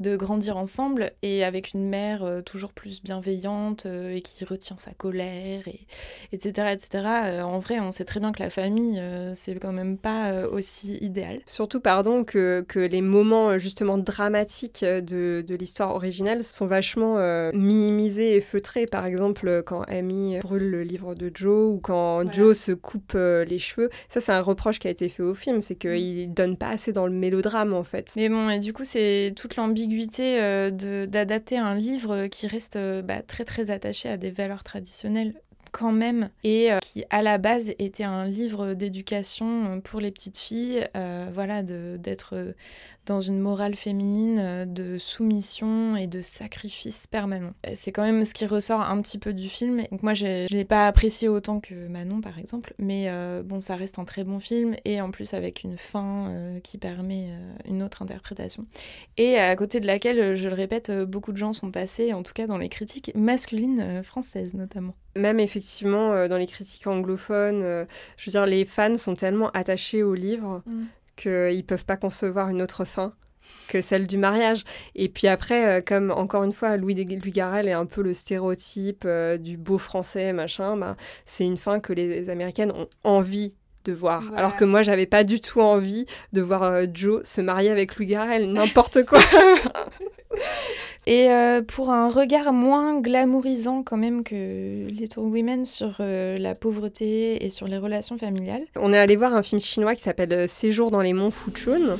[0.00, 5.66] de grandir ensemble et avec une mère toujours plus bienveillante et qui retient sa colère,
[5.66, 5.86] et,
[6.32, 6.72] etc.
[6.72, 7.42] etc.
[7.42, 9.02] En vrai, on sait très bien que la famille,
[9.34, 11.40] c'est quand même pas aussi idéal.
[11.46, 17.16] Surtout, pardon, que, que les moments justement dramatiques de, de l'histoire originale sont vachement
[17.52, 18.86] minimisés et feutrés.
[18.86, 22.32] Par exemple, quand Amy brûle le livre de Joe ou quand Voilà.
[22.32, 23.90] Joe se coupe euh, les cheveux.
[24.08, 26.92] Ça, c'est un reproche qui a été fait au film, c'est qu'il donne pas assez
[26.92, 28.12] dans le mélodrame en fait.
[28.16, 30.70] Mais bon, et du coup, c'est toute l'ambiguïté euh,
[31.06, 35.34] d'adapter un livre qui reste euh, bah, très très attaché à des valeurs traditionnelles
[35.70, 40.10] quand même, et euh, qui à la base était un livre d'éducation euh, pour les
[40.10, 42.52] petites filles, euh, voilà, d'être euh,
[43.06, 47.52] dans une morale féminine de soumission et de sacrifice permanent.
[47.72, 49.82] C'est quand même ce qui ressort un petit peu du film.
[50.02, 53.10] Moi, je l'ai pas apprécié autant que Manon, par exemple, mais
[53.44, 57.30] bon, ça reste un très bon film, et en plus avec une fin qui permet
[57.64, 58.66] une autre interprétation.
[59.16, 62.34] Et à côté de laquelle, je le répète, beaucoup de gens sont passés, en tout
[62.34, 64.94] cas dans les critiques masculines françaises notamment.
[65.16, 67.84] Même effectivement, euh, dans les critiques anglophones, euh,
[68.16, 70.84] je veux dire, les fans sont tellement attachés au livre Mm.
[71.16, 73.12] qu'ils peuvent pas concevoir une autre fin
[73.68, 74.64] que celle du mariage.
[74.94, 78.12] Et puis après, euh, comme encore une fois, Louis, Louis Garrel est un peu le
[78.14, 83.54] stéréotype euh, du beau français, machin, bah, c'est une fin que les Américaines ont envie
[83.88, 84.22] de voir.
[84.22, 84.38] Voilà.
[84.38, 87.96] Alors que moi, j'avais pas du tout envie de voir euh, Joe se marier avec
[87.96, 89.20] Louis Garrel, n'importe quoi.
[91.08, 96.54] Et euh, pour un regard moins glamourisant quand même que Little Women sur euh, la
[96.54, 100.32] pauvreté et sur les relations familiales, On est allé voir un film chinois qui s'appelle
[100.34, 101.96] euh, Séjour dans les monts Fuchun.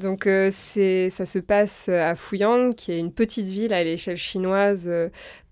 [0.00, 4.16] Donc euh, c'est, ça se passe à Fuyang, qui est une petite ville à l'échelle
[4.16, 5.08] chinoise euh,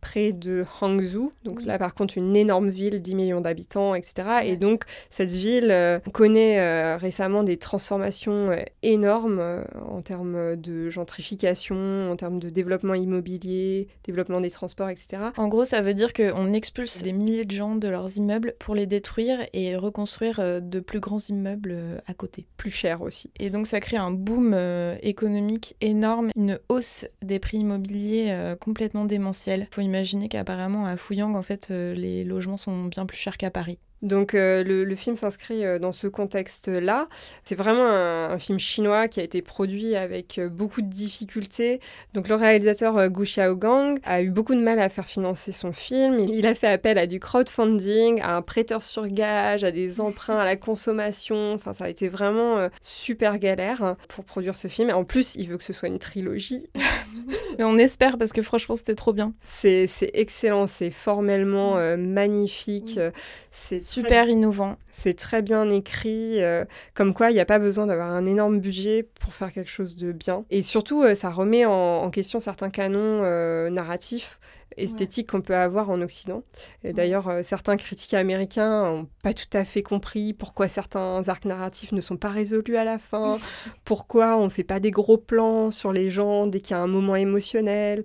[0.06, 1.32] près de Hangzhou.
[1.44, 4.28] Donc là par contre une énorme ville, 10 millions d'habitants, etc.
[4.44, 10.88] Et donc cette ville euh, connaît euh, récemment des transformations euh, énormes en termes de
[10.90, 15.24] gentrification, en termes de développement immobilier, développement des transports, etc.
[15.36, 18.74] en gros ça veut dire qu'on expulse des milliers de gens de leurs immeubles pour
[18.74, 22.46] les détruire et reconstruire de plus grands immeubles à côté.
[22.56, 23.30] Plus cher aussi.
[23.40, 24.56] Et donc ça crée un boom
[25.02, 29.66] économique énorme, une hausse des prix immobiliers complètement démentielle.
[29.72, 29.95] Faut imaginer
[30.28, 33.78] qu'apparemment à Fuyang, en fait, euh, les logements sont bien plus chers qu'à Paris.
[34.02, 37.08] Donc euh, le, le film s'inscrit euh, dans ce contexte-là.
[37.44, 41.80] C'est vraiment un, un film chinois qui a été produit avec euh, beaucoup de difficultés.
[42.14, 46.18] Donc le réalisateur Gu Xiaogang a eu beaucoup de mal à faire financer son film.
[46.20, 50.00] Il, il a fait appel à du crowdfunding, à un prêteur sur gage, à des
[50.00, 51.52] emprunts à la consommation.
[51.54, 54.90] Enfin, ça a été vraiment super galère hein, pour produire ce film.
[54.90, 56.66] Et en plus, il veut que ce soit une trilogie.
[57.58, 59.32] Mais on espère parce que franchement, c'était trop bien.
[59.40, 62.98] C'est excellent, c'est formellement euh, magnifique.
[62.98, 63.10] Euh,
[63.50, 64.76] C'est super innovant.
[64.90, 68.60] C'est très bien écrit, euh, comme quoi il n'y a pas besoin d'avoir un énorme
[68.60, 70.44] budget pour faire quelque chose de bien.
[70.50, 74.40] Et surtout, euh, ça remet en, en question certains canons euh, narratifs
[74.76, 76.42] esthétiques qu'on peut avoir en Occident.
[76.84, 81.92] Et d'ailleurs, certains critiques américains n'ont pas tout à fait compris pourquoi certains arcs narratifs
[81.92, 83.38] ne sont pas résolus à la fin,
[83.84, 86.82] pourquoi on ne fait pas des gros plans sur les gens dès qu'il y a
[86.82, 88.02] un moment émotionnel.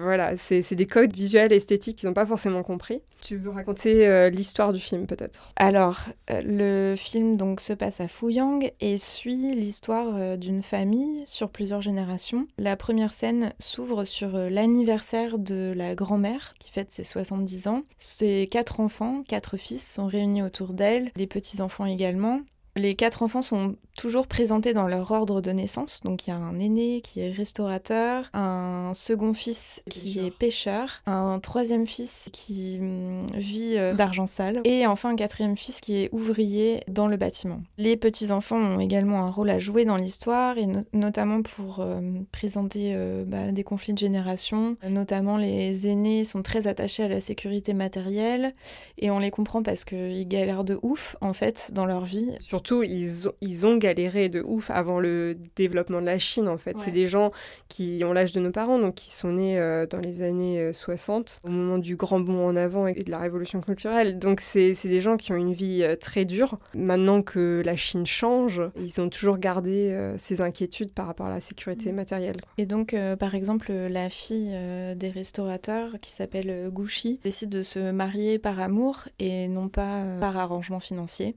[0.00, 3.02] Voilà, c'est des codes visuels esthétiques qu'ils n'ont pas forcément compris.
[3.20, 5.52] Tu veux raconter euh, l'histoire du film peut-être?
[5.56, 6.00] Alors,
[6.30, 11.50] euh, le film donc se passe à Fuyang et suit l'histoire euh, d'une famille sur
[11.50, 12.48] plusieurs générations.
[12.58, 17.82] La première scène s'ouvre sur l'anniversaire de la grand-mère qui fête ses 70 ans.
[17.98, 22.40] Ses quatre enfants, quatre fils sont réunis autour d'elle, les petits-enfants également.
[22.74, 26.00] Les quatre enfants sont toujours présentés dans leur ordre de naissance.
[26.04, 31.02] Donc il y a un aîné qui est restaurateur, un second fils qui est pêcheur,
[31.04, 35.96] un troisième fils qui hum, vit euh, d'argent sale et enfin un quatrième fils qui
[35.96, 37.60] est ouvrier dans le bâtiment.
[37.76, 42.00] Les petits-enfants ont également un rôle à jouer dans l'histoire et no- notamment pour euh,
[42.32, 44.76] présenter euh, bah, des conflits de génération.
[44.88, 48.54] Notamment les aînés sont très attachés à la sécurité matérielle
[48.96, 52.30] et on les comprend parce qu'ils galèrent de ouf en fait dans leur vie.
[52.38, 56.56] Surtout, ils, ont- ils ont galéré de ouf avant le développement de la Chine, en
[56.58, 56.76] fait.
[56.76, 56.82] Ouais.
[56.84, 57.30] C'est des gens
[57.68, 60.72] qui ont l'âge de nos parents, donc qui sont nés euh, dans les années euh,
[60.72, 64.18] 60, au moment du grand bond en avant et de la révolution culturelle.
[64.18, 66.58] Donc, c'est des gens qui ont une vie euh, très dure.
[66.74, 71.30] Maintenant que la Chine change, ils ont toujours gardé euh, ces inquiétudes par rapport à
[71.30, 72.40] la sécurité matérielle.
[72.40, 72.52] quoi.
[72.58, 77.48] Et donc, euh, par exemple, la fille euh, des restaurateurs, qui s'appelle euh, Gouchi, décide
[77.50, 81.34] de se marier par amour et non pas euh, par arrangement financier.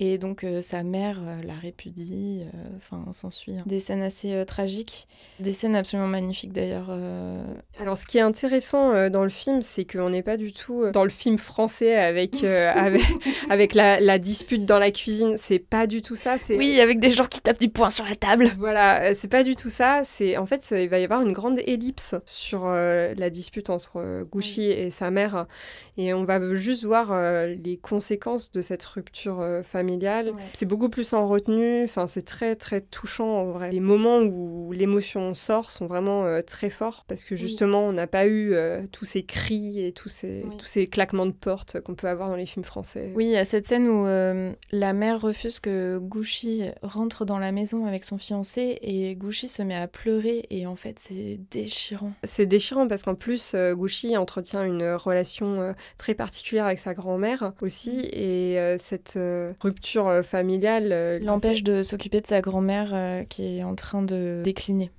[0.00, 3.64] Et donc, euh, sa mère euh, la répudie, euh, enfin, s'ensuit hein.
[3.66, 5.08] des scènes assez euh, tragiques,
[5.40, 6.86] des scènes absolument magnifiques d'ailleurs.
[6.90, 7.42] euh,
[7.80, 10.82] Alors, ce qui est intéressant euh, dans le film, c'est qu'on n'est pas du tout
[10.82, 13.02] euh, dans le film français avec, euh, avec,
[13.50, 15.34] avec la, la dispute dans la cuisine.
[15.36, 16.38] C'est pas du tout ça.
[16.38, 18.52] c'est- Oui, avec des gens qui tapent du poing sur la table.
[18.56, 20.02] Voilà, euh, c'est pas du tout ça.
[20.04, 23.96] C'est en fait, il va y avoir une grande ellipse sur euh, la dispute entre
[23.96, 25.46] euh, Gouchi et sa mère,
[25.96, 30.32] et on va juste voir euh, les conséquences de cette rupture euh, familiale.
[30.52, 31.84] C'est beaucoup plus en retenue.
[31.84, 33.72] Enfin, c'est très très touchant en vrai.
[33.72, 38.06] Les moments où l'émotion sort sont vraiment euh, très forts parce que justement, on n'a
[38.06, 40.56] pas eu euh, tous ces cris et tous ces Oui.
[40.58, 43.12] tous ces claquements de porte qu'on peut avoir dans les films français.
[43.16, 47.38] Oui, il y a cette scène où euh, la mère refuse que Gouchi rentre dans
[47.38, 51.38] la maison avec son fiancé et Gouchi se met à pleurer et en fait c'est
[51.50, 52.12] déchirant.
[52.24, 58.00] C'est déchirant parce qu'en plus, Gouchi entretient une relation très particulière avec sa grand-mère aussi,
[58.12, 63.58] et cette euh, rupture euh, familiale euh, l'empêche de s'occuper de sa grand-mère euh, qui
[63.58, 64.90] est en train de décliner.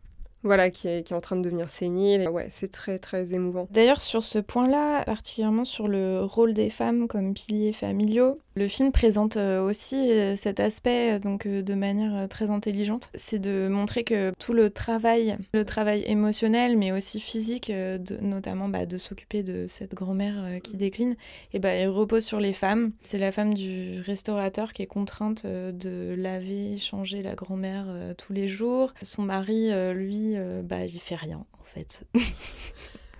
[0.43, 2.29] Voilà, qui est, qui est en train de devenir sénile.
[2.29, 3.67] Ouais, c'est très très émouvant.
[3.71, 8.91] D'ailleurs, sur ce point-là, particulièrement sur le rôle des femmes comme piliers familiaux, le film
[8.91, 13.09] présente euh, aussi euh, cet aspect euh, donc de manière très intelligente.
[13.15, 18.67] C'est de montrer que tout le travail, le travail émotionnel, mais aussi physique, de- notamment
[18.67, 21.15] bah, de s'occuper de cette grand-mère qui décline,
[21.53, 22.91] et bah, il repose sur les femmes.
[23.01, 27.85] C'est la femme du restaurateur qui est contrainte de laver, changer la grand-mère
[28.17, 28.93] tous les jours.
[29.01, 32.03] Son mari, lui, euh, bah, il fait rien en fait.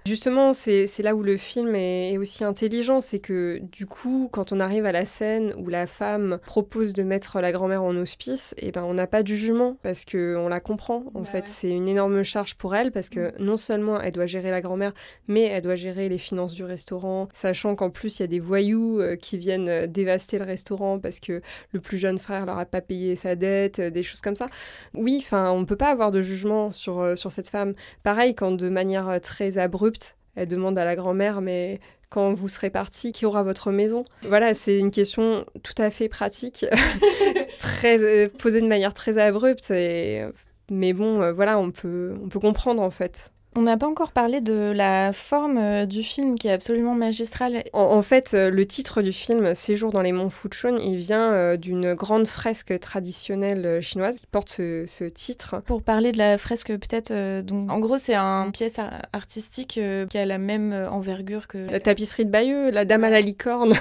[0.06, 4.52] Justement, c'est là où le film est, est aussi intelligent, c'est que du coup, quand
[4.52, 8.56] on arrive à la scène où la femme propose de mettre la grand-mère en hospice,
[8.58, 11.04] et ben on n'a pas de jugement parce que on la comprend.
[11.14, 11.44] En Bah fait, ouais.
[11.46, 14.94] c'est une énorme charge pour elle parce que non seulement elle doit gérer la grand-mère,
[15.28, 18.40] mais elle doit gérer les finances du restaurant, sachant qu'en plus il y a des
[18.40, 22.58] voyous euh, qui viennent euh, dévaster le restaurant parce que le plus jeune frère leur
[22.58, 24.48] a pas payé sa dette, euh, des choses comme ça.
[24.96, 27.76] Oui, enfin, on peut pas avoir de jugement sur sur cette femme.
[28.02, 29.99] Pareil quand de manière très abrupte
[30.39, 34.06] elle demande à la grand-mère, mais quand vous serez parti, qui aura votre maison?
[34.23, 36.65] Voilà, c'est une question tout à fait pratique,
[37.60, 39.69] très euh, posée de manière très abrupte.
[39.71, 40.25] Et,
[40.71, 43.32] mais bon, euh, voilà, on peut, on peut comprendre en fait.
[43.56, 47.64] On n'a pas encore parlé de la forme euh, du film qui est absolument magistrale.
[47.74, 51.34] En, en fait, euh, le titre du film, Séjour dans les monts Fuchun, il vient
[51.34, 55.62] euh, d'une grande fresque traditionnelle chinoise qui porte ce, ce titre.
[55.66, 59.80] Pour parler de la fresque, peut-être, euh, donc, en gros, c'est une pièce ar- artistique
[59.80, 63.20] euh, qui a la même envergure que La tapisserie de Bayeux, la dame à la
[63.22, 63.74] licorne.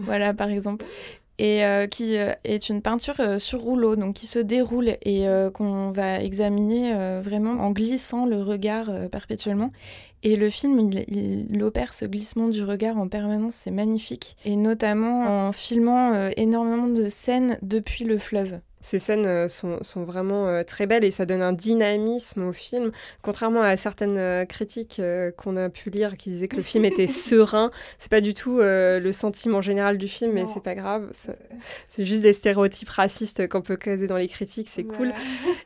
[0.00, 0.86] voilà, par exemple.
[1.38, 5.26] Et euh, qui euh, est une peinture euh, sur rouleau, donc qui se déroule et
[5.52, 9.72] qu'on va examiner vraiment en glissant le regard perpétuellement.
[10.22, 11.04] Et le film, il,
[11.50, 14.36] il opère ce glissement du regard en permanence, c'est magnifique.
[14.44, 18.60] Et notamment en filmant euh, énormément de scènes depuis le fleuve.
[18.80, 22.52] Ces scènes euh, sont, sont vraiment euh, très belles et ça donne un dynamisme au
[22.52, 22.92] film.
[23.20, 25.00] Contrairement à certaines critiques
[25.36, 28.58] qu'on a pu lire qui disaient que le film était serein, c'est pas du tout
[28.60, 31.10] le sentiment général du film, mais c'est pas grave.
[31.88, 35.12] C'est juste des stéréotypes racistes qu'on peut caser dans les critiques, c'est cool.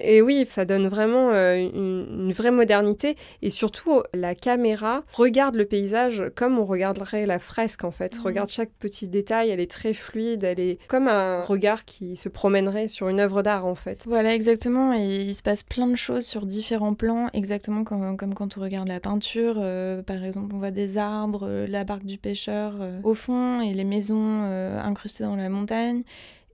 [0.01, 3.17] Et oui, ça donne vraiment une, une vraie modernité.
[3.43, 8.17] Et surtout, la caméra regarde le paysage comme on regarderait la fresque, en fait.
[8.17, 8.23] Mhm.
[8.25, 12.29] Regarde chaque petit détail, elle est très fluide, elle est comme un regard qui se
[12.29, 14.05] promènerait sur une œuvre d'art, en fait.
[14.07, 14.93] Voilà, exactement.
[14.95, 18.61] Et il se passe plein de choses sur différents plans, exactement comme, comme quand on
[18.61, 19.57] regarde la peinture.
[19.59, 23.61] euh, par exemple, on voit des arbres, euh, la barque du pêcheur euh, au fond
[23.61, 26.03] et les maisons euh, incrustées dans la montagne.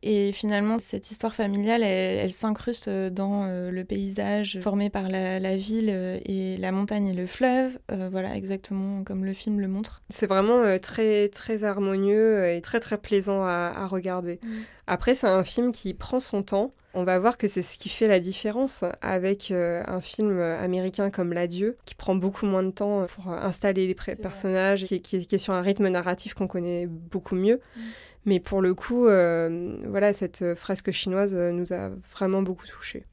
[0.03, 5.41] Et finalement, cette histoire familiale, elle, elle s'incruste dans euh, le paysage formé par la,
[5.41, 7.79] la ville euh, et la montagne et le fleuve.
[7.91, 10.03] Euh, voilà, exactement comme le film le montre.
[10.09, 14.41] C'est vraiment très, très harmonieux et très, très plaisant à, à regarder.
[14.43, 14.49] Mm.
[14.87, 16.75] Après, c'est un film qui prend son temps.
[16.99, 21.11] On va voir que c'est ce qui fait la différence avec euh, un film américain
[21.11, 25.35] comme L'Adieu, qui prend beaucoup moins de temps pour installer les personnages, qui, qui- qui
[25.35, 27.57] est sur un rythme narratif qu'on connaît beaucoup mieux.
[27.77, 27.81] Mm.
[28.25, 33.05] Mais pour le coup, euh, voilà, cette fresque chinoise nous a vraiment beaucoup touchés.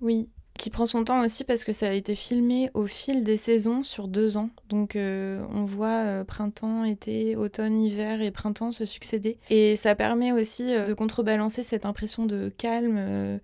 [0.00, 0.28] Oui,
[0.60, 3.82] qui prend son temps aussi parce que ça a été filmé au fil des saisons
[3.82, 4.50] sur deux ans.
[4.68, 9.38] Donc euh, on voit euh, printemps, été, automne, hiver et printemps se succéder.
[9.48, 13.40] Et ça permet aussi euh, de contrebalancer cette impression de calme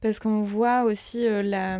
[0.00, 1.78] parce qu'on voit aussi la,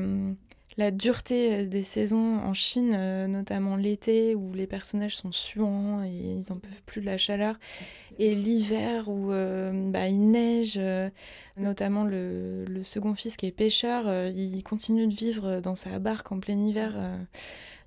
[0.77, 6.03] la dureté euh, des saisons en Chine, euh, notamment l'été où les personnages sont suants
[6.03, 7.57] et ils en peuvent plus de la chaleur.
[8.19, 10.81] Et l'hiver où euh, bah, il neige,
[11.57, 16.31] notamment le, le second fils qui est pêcheur, il continue de vivre dans sa barque
[16.31, 16.97] en plein hiver.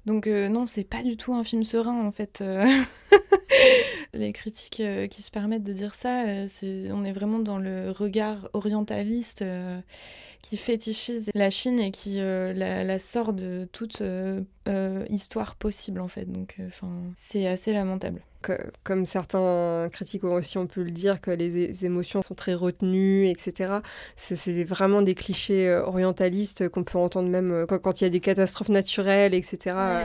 [0.06, 2.43] Donc non, c'est pas du tout un film serein en fait.
[4.13, 7.58] Les critiques euh, qui se permettent de dire ça, euh, c'est, on est vraiment dans
[7.58, 9.80] le regard orientaliste euh,
[10.41, 14.02] qui fétichise la Chine et qui la, la sort de toute
[15.10, 16.26] histoire possible en fait.
[16.26, 16.58] Donc
[17.15, 18.22] c'est assez lamentable.
[18.43, 23.28] Que- comme certains critiques aussi ont pu le dire, que les, émotions sont très retenues,
[23.28, 23.80] etc.
[24.15, 28.12] C'est c'est vraiment des clichés orientalistes qu'on peut entendre même quand, quand il y a
[28.12, 29.58] des catastrophes naturelles, etc.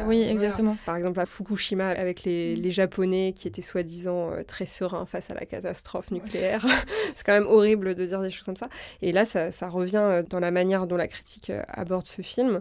[0.07, 0.31] Oui, voilà.
[0.31, 0.77] exactement.
[0.87, 5.31] Par exemple, à Fukushima, avec les, les Japonais qui étaient soi-disant euh, très sereins face
[5.31, 6.65] à la catastrophe nucléaire.
[7.15, 8.69] c'est quand même horrible de dire des choses comme ça.
[9.01, 12.23] Et là, ça, ça revient euh, dans la manière dont la critique euh, aborde ce
[12.23, 12.61] film.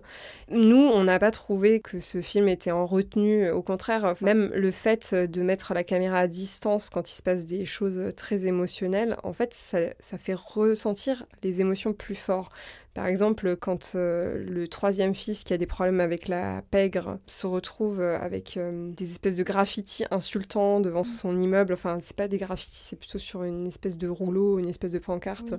[0.50, 3.50] Nous, on n'a pas trouvé que ce film était en retenue.
[3.52, 7.46] Au contraire, même le fait de mettre la caméra à distance quand il se passe
[7.46, 12.52] des choses très émotionnelles, en fait, ça, ça fait ressentir les émotions plus fort.
[12.94, 17.48] Par exemple, quand euh, le troisième fils qui a des problèmes avec la pègre se
[17.48, 22.28] retrouve euh, avec euh, des espèces de graffitis insultants devant son immeuble, enfin, c'est pas
[22.28, 25.54] des graffitis, c'est plutôt sur une espèce de rouleau, une espèce de pancarte.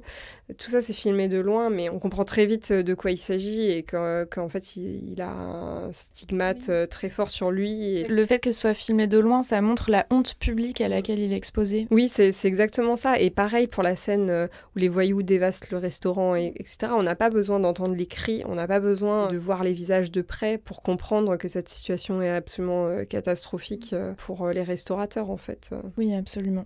[0.58, 3.70] Tout ça, c'est filmé de loin, mais on comprend très vite de quoi il s'agit
[3.70, 7.96] et qu'en fait, il, il a un stigmate très fort sur lui.
[7.96, 8.04] Et...
[8.08, 11.18] Le fait que ce soit filmé de loin, ça montre la honte publique à laquelle
[11.18, 11.86] il est exposé.
[11.90, 13.18] Oui, c'est exactement ça.
[13.18, 16.92] Et pareil pour la scène où les voyous dévastent le restaurant, et, etc.
[16.94, 20.10] On n'a pas besoin d'entendre les cris, on n'a pas besoin de voir les visages
[20.10, 24.64] de près pour comprendre que cette situation est absolument euh, catastrophique euh, pour euh, les
[24.64, 25.70] restaurateurs, en fait.
[25.96, 26.64] Oui, absolument.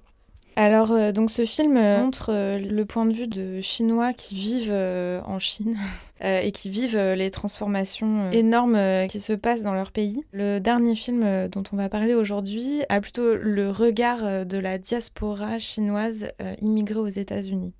[0.59, 5.77] Alors, donc ce film montre le point de vue de Chinois qui vivent en Chine
[6.23, 10.25] et qui vivent les transformations énormes qui se passent dans leur pays.
[10.33, 15.59] Le dernier film dont on va parler aujourd'hui a plutôt le regard de la diaspora
[15.59, 16.31] chinoise
[16.63, 17.75] immigrée aux États-Unis.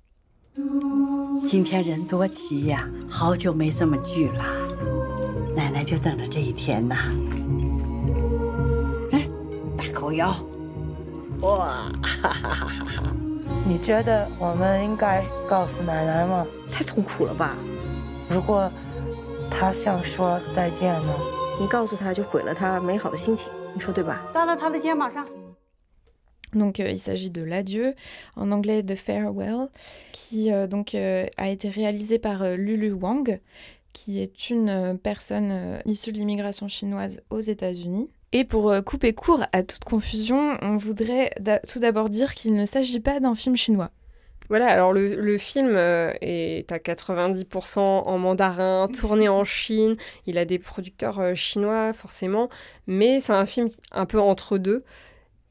[1.47, 4.43] 今天人多齐呀，好久没这么聚了，
[5.55, 6.95] 奶奶就等着这一天呢。
[9.11, 9.29] 哎，
[9.77, 10.35] 大口咬，
[11.41, 11.67] 哇，
[12.01, 13.03] 哈哈哈哈哈！
[13.67, 16.43] 你觉得我们应该告诉奶奶吗？
[16.71, 17.55] 太痛苦了吧？
[18.27, 18.67] 如果
[19.51, 21.13] 她想说再见呢？
[21.59, 24.23] 你告诉她就毁了她美好的心情，你说对吧？
[24.33, 25.23] 搭到她的肩膀上。
[26.53, 27.93] Donc euh, il s'agit de l'adieu,
[28.35, 29.67] en anglais The Farewell,
[30.13, 33.39] qui euh, donc euh, a été réalisé par Lulu Wang,
[33.93, 38.09] qui est une personne issue de l'immigration chinoise aux États-Unis.
[38.31, 42.65] Et pour couper court à toute confusion, on voudrait d'a- tout d'abord dire qu'il ne
[42.65, 43.89] s'agit pas d'un film chinois.
[44.49, 49.95] Voilà, alors le, le film est à 90% en mandarin, tourné en Chine.
[50.27, 52.49] Il a des producteurs chinois, forcément.
[52.85, 54.83] Mais c'est un film un peu entre deux,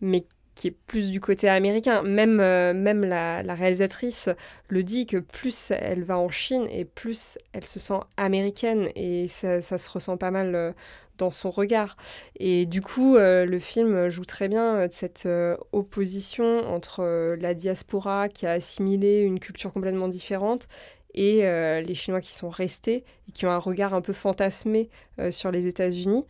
[0.01, 0.25] mais
[0.57, 2.03] qui est plus du côté américain.
[2.03, 4.29] Même, euh, même la, réalisatrice
[4.69, 8.89] le dit que plus elle va en Chine et plus elle se sent américaine.
[8.97, 10.73] Et ça, se ressent pas mal euh,
[11.19, 11.97] dans son regard.
[12.41, 15.29] Et du coup, euh, le film joue très bien de cette
[15.73, 20.69] opposition entre la diaspora qui a assimilé une culture complètement différente
[21.15, 21.43] et
[21.83, 24.91] les Chinois qui sont restés et qui ont un regard un peu fantasmé
[25.31, 26.27] sur les États-Unis.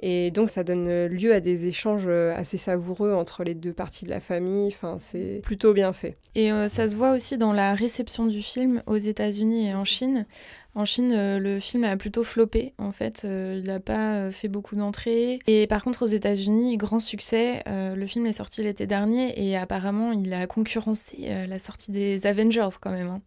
[0.00, 4.10] Et donc ça donne lieu à des échanges assez savoureux entre les deux parties de
[4.10, 4.68] la famille.
[4.68, 6.16] Enfin, c'est plutôt bien fait.
[6.34, 10.26] Et ça se voit aussi dans la réception du film aux États-Unis et en Chine.
[10.76, 13.22] En Chine, euh, le film a plutôt floppé, en fait.
[13.24, 15.38] Euh, il n'a pas euh, fait beaucoup d'entrées.
[15.46, 17.62] Et par contre, aux États-Unis, grand succès.
[17.66, 22.68] le film est sorti l'été dernier et apparemment, il a concurrencé la sortie des Avengers
[22.80, 23.08] quand même.
[23.08, 23.20] Hein.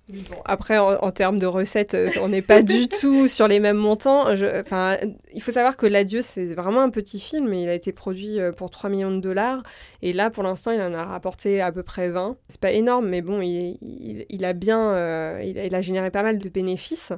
[0.46, 4.26] après, en, termes de recettes, on n'est pas du tout sur les mêmes montants.
[4.60, 4.98] Enfin,
[5.34, 7.54] il faut savoir que L'Adieu, c'est vraiment un petit film.
[7.54, 9.64] Il a été produit pour 3 millions de dollars.
[10.02, 12.36] Et là, pour l'instant, il en a rapporté à peu près 20.
[12.50, 15.40] C'est pas énorme, mais bon, il, a bien...
[15.40, 17.14] il a généré pas mal de bénéfices.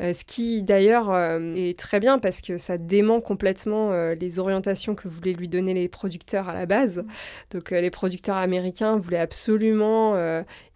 [0.00, 4.38] Euh, ce qui d'ailleurs euh, est très bien parce que ça dément complètement euh, les
[4.38, 7.04] orientations que voulaient lui donner les producteurs à la base.
[7.50, 10.14] Donc les producteurs américains voulaient absolument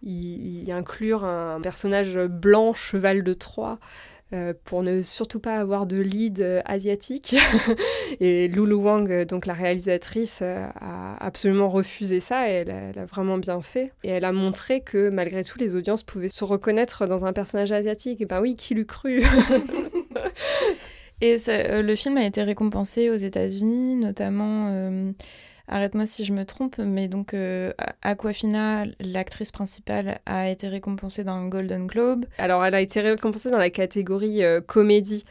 [0.03, 3.79] y, inclure un personnage blanc, cheval de Troie.
[4.63, 7.35] Pour ne surtout pas avoir de lead asiatique.
[8.19, 13.37] et Lulu Wang, donc la réalisatrice, a absolument refusé ça et elle elle a, vraiment
[13.37, 13.93] bien fait.
[14.03, 17.71] Et elle a montré que malgré tout, les audiences pouvaient se reconnaître dans un personnage
[17.71, 18.21] asiatique.
[18.21, 19.23] Et ben oui, qui l'eût cru?
[21.21, 25.13] Et euh, le film a été récompensé aux États-Unis, notamment.
[25.69, 31.23] Euh, arrête-moi si je me trompe, mais donc euh, Aquafina, l'actrice principale, a été récompensée
[31.23, 32.25] d'un Golden Globe.
[32.37, 35.23] Alors, elle a été récompensée dans la catégorie comédie,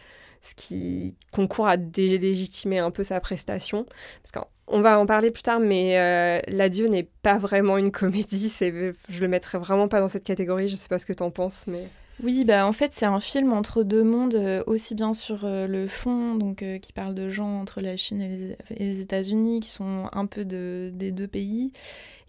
[0.43, 3.87] ce qui concourt à délégitimer un peu sa prestation.
[4.23, 8.53] Parce qu'on va en parler plus tard, mais L'Adieu n'est pas vraiment une comédie.
[8.61, 10.69] Je le mettrais vraiment pas dans cette catégorie.
[10.69, 11.85] Je sais pas ce que tu en penses, mais.
[12.23, 15.67] Oui, bah en fait c'est un film entre deux mondes, euh, aussi bien sur euh,
[15.67, 19.69] le fond, donc euh, qui parle de gens entre la Chine et les, États-Unis, qui
[19.69, 21.73] sont un peu de, des deux pays,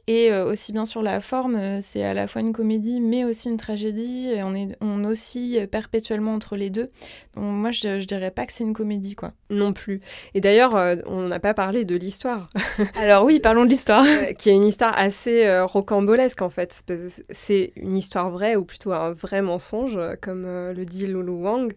[0.08, 3.24] et euh, aussi bien sur la forme, euh, c'est à la fois une comédie, mais
[3.24, 4.30] aussi une tragédie.
[4.30, 6.92] Et on, est, on oscille perpétuellement entre les deux.
[7.34, 9.34] Donc moi, je, je dirais pas que c'est une comédie, quoi.
[9.50, 10.02] Non plus.
[10.36, 12.50] Et d'ailleurs, euh, on n'a pas parlé de l'histoire.
[12.96, 14.06] Alors oui, parlons de l'histoire.
[14.38, 16.84] qui est une histoire assez rocambolesque, en fait.
[17.32, 21.74] C'est une histoire vraie, ou plutôt un vrai mensonge, comme le dit Lulu Wang.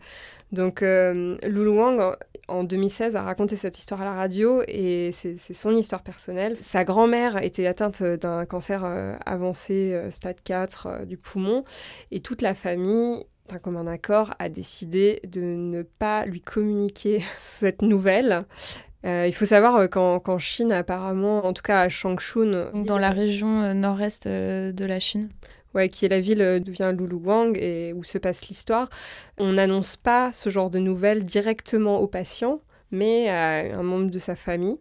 [0.52, 2.14] Donc, Lulu Wang,
[2.48, 6.56] en 2016, a raconté cette histoire à la radio et c'est son histoire personnelle.
[6.60, 11.64] Sa grand-mère était atteinte d'un cancer euh, avancé, euh, stade 4 euh, du poumon,
[12.10, 17.82] et toute la famille d'un commun accord, a décidé de ne pas lui communiquer cette
[17.82, 18.44] nouvelle.
[19.04, 24.28] il faut savoir qu'en Chine, apparemment, en tout cas à Changchun, dans la région nord-est
[24.28, 25.30] de la Chine,
[25.74, 28.88] ouais, qui est la ville d'où vient Wang et où se passe l'histoire,
[29.38, 32.60] on n'annonce pas ce genre de nouvelles directement aux patients,
[32.90, 34.78] mais à un membre de sa famille.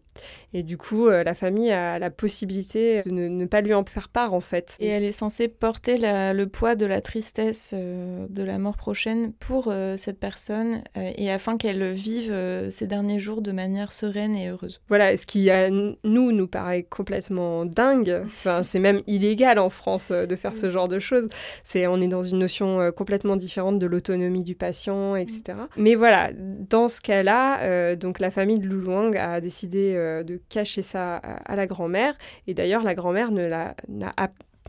[0.54, 4.10] Et du coup, euh, la famille a la possibilité de ne, pas lui en faire
[4.10, 4.76] part, en fait.
[4.80, 9.34] Et elle est censée porter le poids de la tristesse euh, de la mort prochaine
[9.34, 12.36] pour euh, cette personne, et afin qu'elle vive
[12.70, 14.82] ses derniers jours de manière sereine et heureuse.
[14.88, 18.22] Voilà, ce qui, à nous, nous paraît complètement dingue.
[18.26, 21.28] Enfin, c'est même illégal en France de faire ce genre de choses.
[21.64, 25.60] C'est, on est dans une notion complètement différente de l'autonomie du patient, etc.
[25.78, 30.82] Mais voilà, dans ce cas-là, donc la famille de Wang a décidé euh, de cacher
[30.82, 32.16] ça à, la grand-mère.
[32.48, 33.76] Et d'ailleurs, la grand-mère n'a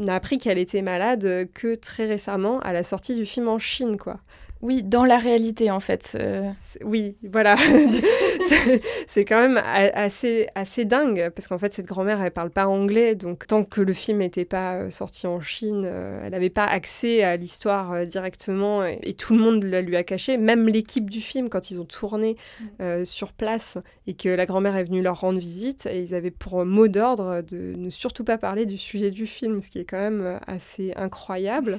[0.09, 4.21] appris qu'elle était malade que très récemment, à la sortie du film en Chine, quoi.
[4.61, 6.17] Oui, dans la réalité, en fait.
[6.19, 6.51] Euh.
[6.83, 7.57] Oui, voilà.
[9.07, 13.15] c'est quand même assez, assez dingue, parce qu'en fait, cette grand-mère, elle parle pas anglais,
[13.15, 16.67] donc tant que le film n'était pas euh, sorti en Chine, euh, elle n'avait pas
[16.67, 21.21] accès à l'histoire directement, et, tout le monde la lui a caché, même l'équipe du
[21.21, 22.37] film, quand ils ont tourné
[22.81, 23.05] mm.
[23.05, 26.65] sur place, et que la grand-mère est venue leur rendre visite, et ils avaient pour
[26.65, 29.99] mot d'ordre de ne surtout pas parler du sujet du film, ce qui est quand
[29.99, 31.79] même assez incroyable.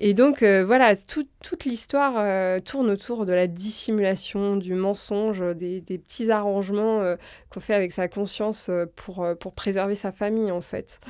[0.00, 5.80] Et donc euh, voilà, toute l'histoire euh, tourne autour de la dissimulation, du mensonge, des,
[5.80, 7.16] petits arrangements euh,
[7.50, 11.00] qu'on fait avec sa conscience pour, pour préserver sa famille en fait.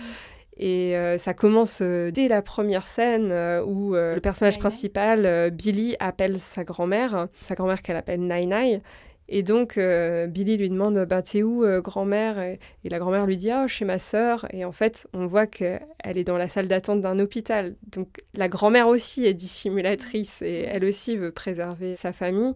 [0.60, 3.30] Et ça commence dès la première scène
[3.64, 8.82] où le personnage principal, Billy, appelle sa grand-mère, sa grand-mère qu'elle appelle Nai Nai,
[9.28, 12.38] et donc, euh, Billy lui demande bah, T'es où, euh, grand-mère?
[12.38, 14.46] Et, la grand-mère lui dit Oh, chez ma sœur.
[14.54, 17.76] Et en fait, on voit qu'elle est dans la salle d'attente d'un hôpital.
[17.92, 22.54] Donc, la grand-mère aussi est dissimulatrice et elle aussi veut préserver sa famille.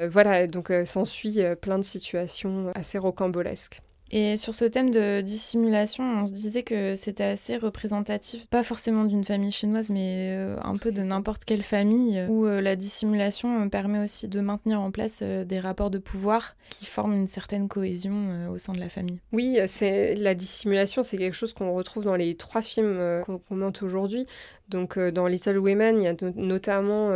[0.00, 3.82] Euh, voilà, donc s'ensuit plein de situations assez rocambolesques.
[4.10, 9.04] Et sur ce thème de dissimulation, on se disait que c'était assez représentatif, pas forcément
[9.04, 13.68] d'une famille chinoise, mais euh, un peu de n'importe quelle famille, où euh, la dissimulation
[13.68, 18.48] permet aussi de maintenir en place des rapports de pouvoir qui forment une certaine cohésion
[18.50, 19.20] au sein de la famille.
[19.32, 23.82] Oui, c'est la dissimulation, c'est quelque chose qu'on retrouve dans les trois films qu'on commente
[23.82, 24.26] aujourd'hui.
[24.68, 27.10] Donc dans Little Women, il y a notamment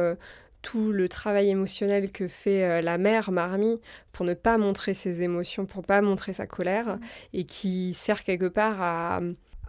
[0.65, 3.81] tout le travail émotionnel que fait euh, la mère Marmie
[4.13, 6.99] pour ne pas montrer ses émotions, pour pas montrer sa colère,
[7.33, 9.21] et qui sert quelque part à...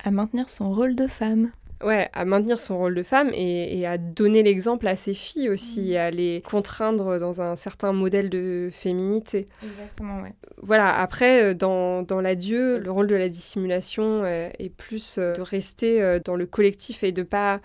[0.03, 1.51] À maintenir son rôle de femme.
[1.83, 5.91] Ouais, à maintenir son rôle de femme et, à donner l'exemple à ses filles aussi,
[5.93, 5.97] mm.
[5.97, 9.47] à les contraindre dans un certain modèle de féminité.
[9.63, 10.33] Exactement, ouais.
[10.61, 15.41] Voilà, après, euh, dans, dans l'adieu, le rôle de la dissimulation euh, est plus de
[15.41, 17.59] rester dans le collectif et de pas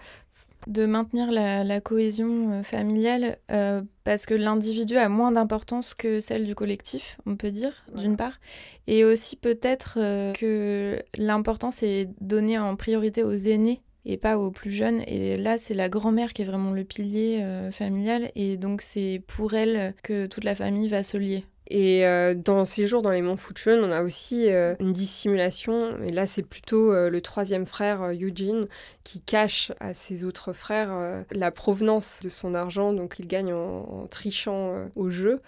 [0.66, 6.46] de maintenir la, cohésion euh, familiale euh, parce que l'individu a moins d'importance que celle
[6.46, 8.40] du collectif, on peut dire, d'une part.
[8.86, 14.50] Et aussi peut-être euh, que l'importance est donnée en priorité aux aînés et pas aux
[14.50, 15.02] plus jeunes.
[15.06, 18.30] Et là, c'est la grand-mère qui est vraiment le pilier familial.
[18.34, 21.44] Et donc, c'est pour elle que toute la famille va se lier.
[21.70, 25.96] Et euh, dans ces jours dans les monts Fuchun, on a aussi euh, une dissimulation.
[26.02, 28.66] Et là, c'est plutôt euh, le troisième frère, Eugene,
[29.04, 32.92] qui cache à ses autres frères la provenance de son argent.
[32.92, 35.40] Donc, il gagne en, trichant au jeu.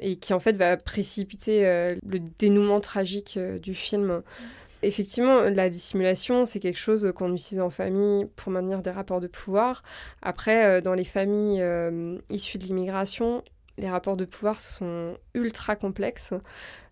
[0.00, 4.22] Et qui, en fait, va précipiter le dénouement tragique du film.
[4.82, 9.26] Effectivement, la dissimulation, c'est quelque chose qu'on utilise en famille pour maintenir des rapports de
[9.26, 9.82] pouvoir.
[10.22, 11.64] Après, dans les familles
[12.30, 13.42] issues de l'immigration,
[13.78, 16.34] les rapports de pouvoir sont ultra complexes.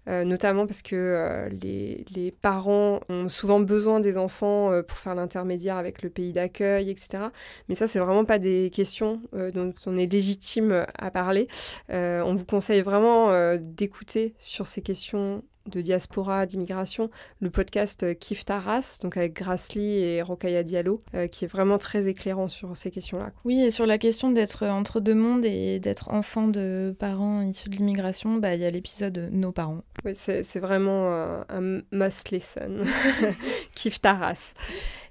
[0.09, 5.17] Euh, notamment parce que euh, les, parents ont souvent besoin des enfants euh, pour faire
[5.17, 7.25] l'intermédiaire avec le pays d'accueil, etc.
[7.69, 11.49] Mais ça, c'est vraiment pas des questions dont on est légitime à parler.
[11.89, 17.11] on vous conseille vraiment d'écouter sur ces questions de diaspora, d'immigration,
[17.41, 21.79] le podcast euh, Kif Taras, donc avec Grassley et Rokaya Diallo, euh, qui est vraiment
[21.79, 23.33] très éclairant sur ces questions-là.
[23.45, 27.69] Oui, et sur la question d'être entre deux mondes et d'être enfant de parents issus
[27.69, 29.83] de l'immigration, bah, il y a l'épisode Nos parents.
[30.05, 32.85] Oui, c'est vraiment un, un must listen.
[33.75, 34.55] Kif Taras.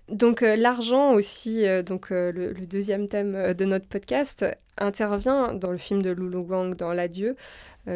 [0.09, 4.45] Donc euh, l'argent aussi, euh, donc euh, le, deuxième thème de notre podcast,
[4.77, 7.37] intervient dans le film de Lulu Wang, dans L'adieu,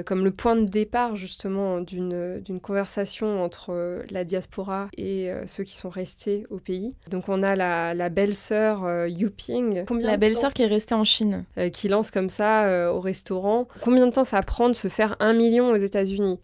[0.06, 5.90] comme le point de départ justement d'une conversation entre la diaspora et ceux qui sont
[5.90, 6.96] restés au pays.
[7.10, 9.84] Donc on a la, belle-sœur Yuping.
[10.00, 11.44] la belle-sœur qui est restée en Chine.
[11.74, 13.68] qui lance comme ça au restaurant.
[13.82, 16.40] Combien de temps ça prend de se faire un million aux États-Unis?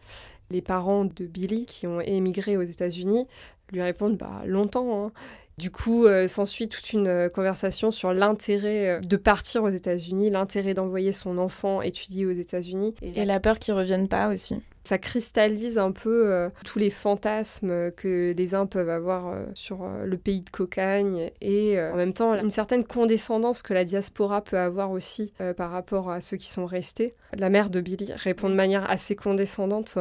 [0.51, 3.25] Les parents de Billy qui ont émigré aux États-Unis
[3.71, 5.05] lui répondent bah longtemps.
[5.05, 5.11] Hein.
[5.57, 10.29] Du coup, euh, s'ensuit toute une euh, conversation sur l'intérêt euh, de partir aux États-Unis,
[10.29, 12.93] l'intérêt d'envoyer son enfant étudier aux États-Unis.
[13.01, 17.91] Et, la peur qu'il revienne pas aussi ça cristallise un peu euh, tous les fantasmes
[17.91, 22.13] que les uns peuvent avoir euh, sur euh, le pays de cocagne et en même
[22.13, 26.47] temps une certaine condescendance que la diaspora peut avoir aussi par rapport à ceux qui
[26.47, 27.13] sont restés.
[27.33, 29.97] La mère de Billy répond de manière assez condescendante,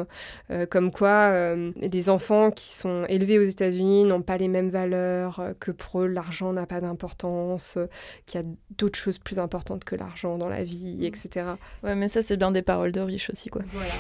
[0.71, 5.71] comme quoi les enfants qui sont élevés aux États-Unis n'ont pas les mêmes valeurs, que
[5.71, 7.79] pour eux l'argent n'a pas d'importance,
[8.27, 8.47] qu'il y a
[8.79, 11.47] d'autres choses plus importantes que l'argent dans la vie, etc.
[11.83, 13.63] Ouais, mais ça c'est bien des paroles de riches aussi, quoi.
[13.73, 13.95] Voilà.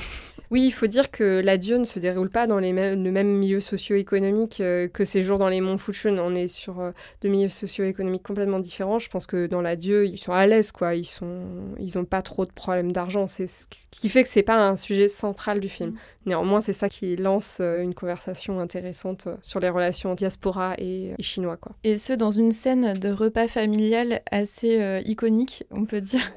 [0.51, 4.61] Oui, faut dire que l'adieu ne se déroule pas dans les le même milieu socio-économique
[4.61, 6.18] euh, que ces jours dans les monts Fuchun.
[6.18, 6.91] On est sur euh,
[7.22, 8.99] deux milieux socio-économiques complètement différents.
[8.99, 10.95] Je pense que dans l'adieu, ils sont à l'aise, quoi.
[10.95, 11.43] Ils sont,
[11.79, 13.27] ils ont pas trop de problèmes d'argent.
[13.27, 15.91] C'est ce qui fait que c'est pas un sujet central du film.
[15.91, 15.97] Mm.
[16.27, 21.57] Néanmoins, c'est ça qui lance euh, une conversation intéressante sur les relations diaspora et, chinois,
[21.57, 21.72] quoi.
[21.85, 26.33] Et ce, dans une scène de repas familial assez iconique, on peut dire.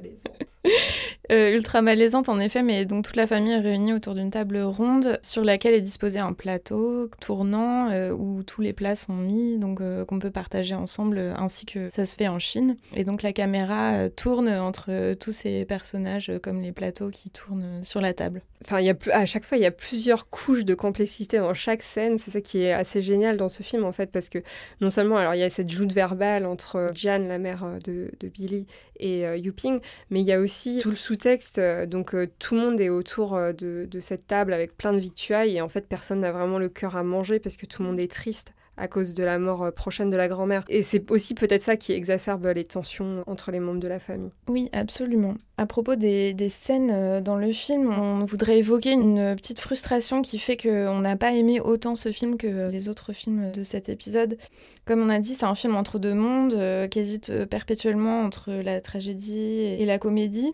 [1.29, 5.19] ultra malaisante en effet, mais donc toute la famille est réunie autour d'une table ronde
[5.21, 9.81] sur laquelle est disposé un plateau tournant euh, où tous les plats sont mis, donc
[9.81, 12.77] euh, qu'on peut partager ensemble, euh, ainsi que ça se fait en Chine.
[12.95, 18.01] Et donc la caméra tourne entre tous ces personnages comme les plateaux qui tournent sur
[18.01, 18.41] la table.
[18.65, 21.83] Enfin, y a, à chaque fois, il y a plusieurs couches de complexité dans chaque
[21.83, 22.17] scène.
[22.17, 24.39] C'est ça qui est assez génial dans ce film, en fait, parce que
[24.81, 28.27] non seulement, alors il y a cette joute verbale entre Jan, la mère de, de
[28.27, 28.65] Billy,
[28.99, 29.79] et Yuping,
[30.09, 30.46] mais il y a aussi
[30.81, 31.59] tout le sous-texte.
[31.87, 35.61] donc tout le monde est autour de, de cette table avec plein de victuailles et
[35.61, 38.11] en fait personne n'a vraiment le cœur à manger parce que tout le monde est
[38.11, 40.63] triste à cause de la mort euh, prochaine de la grand-mère.
[40.69, 44.32] Et c'est aussi peut-être ça qui exacerbe les tensions entre les membres de la famille.
[44.47, 45.36] Oui, absolument.
[45.57, 50.39] À propos des, scènes euh, dans le film, on voudrait évoquer une petite frustration qui
[50.39, 54.38] fait qu'on n'a pas aimé autant ce film que les autres films de cet épisode.
[54.86, 58.51] Comme on a dit, c'est un film entre deux mondes, euh, qui hésite perpétuellement entre
[58.51, 60.53] la tragédie et la comédie.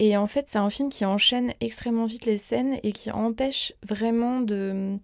[0.00, 3.74] Et en fait, c'est un film qui enchaîne extrêmement vite les scènes et qui empêche
[3.86, 4.96] vraiment de,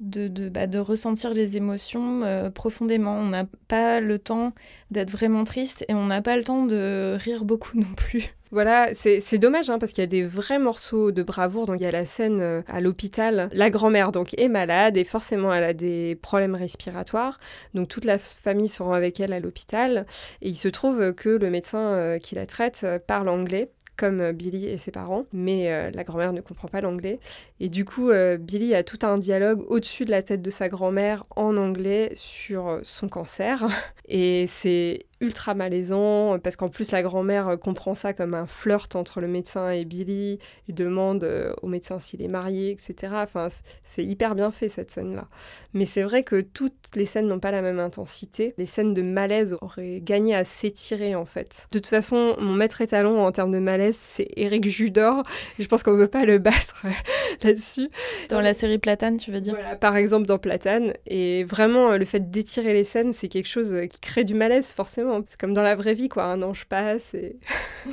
[0.00, 3.16] de, de, bah, de ressentir les émotions euh, profondément.
[3.16, 4.52] On n'a pas le temps
[4.90, 8.34] d'être vraiment triste et on n'a pas le temps de rire beaucoup non plus.
[8.50, 11.66] Voilà, c'est dommage hein, parce qu'il y a des vrais morceaux de bravoure.
[11.66, 13.48] Donc il y a la scène euh, à l'hôpital.
[13.52, 17.40] La grand-mère donc est malade et forcément elle a des problèmes respiratoires.
[17.74, 20.06] Donc toute la famille se rend avec elle à l'hôpital
[20.40, 24.66] et il se trouve que le médecin euh, qui la traite parle anglais comme Billy
[24.66, 27.20] et ses parents, mais la grand-mère ne comprend pas l'anglais.
[27.60, 31.24] Et du coup, Billy a tout un dialogue au-dessus de la tête de sa grand-mère
[31.36, 33.66] en anglais sur son cancer.
[34.08, 38.94] Et c'est ultra malaisant parce qu'en plus la grand-mère euh, comprend ça comme un flirt
[38.94, 43.14] entre le médecin et Billy et demande euh, au médecin s'il est marié, etc.
[43.16, 43.48] Enfin,
[43.82, 45.26] c'est hyper bien fait cette scène-là.
[45.72, 48.54] Mais c'est vrai que toutes les scènes n'ont pas la même intensité.
[48.58, 51.66] Les scènes de malaise auraient gagné à s'étirer en fait.
[51.72, 55.22] De toute façon, mon maître étalon en termes de malaise, c'est Eric Judor.
[55.58, 56.84] Je pense qu'on ne veut pas le battre
[57.42, 57.88] là-dessus.
[58.28, 59.54] Dans la série Platane, tu veux dire?
[59.54, 60.92] Voilà, par exemple dans Platane.
[61.06, 65.13] Et vraiment, le fait d'étirer les scènes, c'est quelque chose qui crée du malaise forcément
[65.26, 66.24] c'est comme dans la vraie vie, quoi.
[66.24, 67.36] Un ange passe et,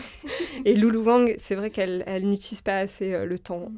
[0.66, 3.72] et Lulu Wang, c'est vrai qu'elle elle, n'utilise pas assez euh, le temps.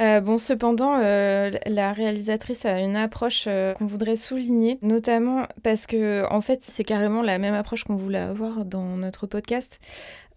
[0.00, 6.24] Euh, bon, cependant, euh, la réalisatrice a une approche qu'on voudrait souligner, notamment parce que,
[6.30, 9.80] en fait, c'est carrément la même approche qu'on voulait avoir dans notre podcast.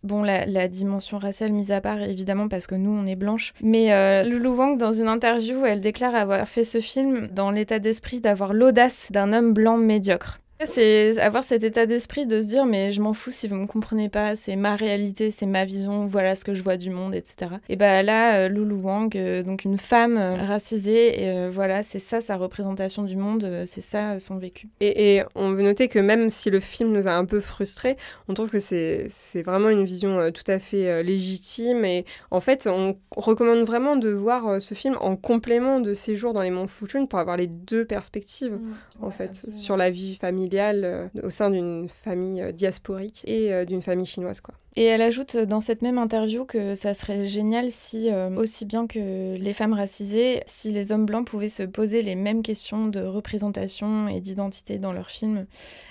[0.02, 3.54] Bon, la, dimension raciale mise à part, évidemment, parce que nous, on est blanche.
[3.62, 8.20] Mais Lulu Wang, dans une interview, elle déclare avoir fait ce film dans l'état d'esprit
[8.20, 10.41] d'avoir l'audace d'un homme blanc médiocre.
[10.66, 13.66] C'est avoir cet état d'esprit de se dire mais je m'en fous si vous me
[13.66, 17.16] comprenez pas, c'est ma réalité, c'est ma vision, voilà ce que je vois du monde,
[17.16, 17.52] etc.
[17.70, 22.00] Et bah là, euh, Lulu Wang, euh, donc une femme euh, racisée, et voilà, c'est
[22.00, 24.70] ça sa représentation du monde, c'est ça son vécu.
[24.80, 27.98] Et, on veut noter que même si le film nous a un peu frustrés,
[28.28, 32.98] on trouve que c'est vraiment une vision tout à fait légitime et en fait on
[33.16, 37.20] recommande vraiment de voir ce film en complément de Séjour dans les monts Futun pour
[37.20, 39.06] avoir les deux perspectives mmh.
[39.06, 43.66] en fait sur la vie familiale euh, au sein d'une famille euh, diasporique et euh,
[43.66, 44.42] d'une famille chinoise.
[44.42, 44.56] Quoi.
[44.76, 49.36] Et elle ajoute dans cette même interview que ça serait génial si, aussi bien que
[49.36, 54.08] les femmes racisées, si les hommes blancs pouvaient se poser les mêmes questions de représentation
[54.08, 55.46] et d'identité dans leurs films.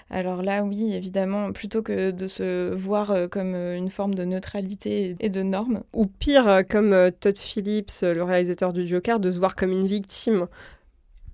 [0.08, 5.28] Alors là, oui, évidemment, plutôt que de se voir comme une forme de neutralité et
[5.28, 5.82] de normes.
[5.92, 10.46] Ou pire, comme Todd Phillips, le réalisateur du Joker, de se voir comme une victime.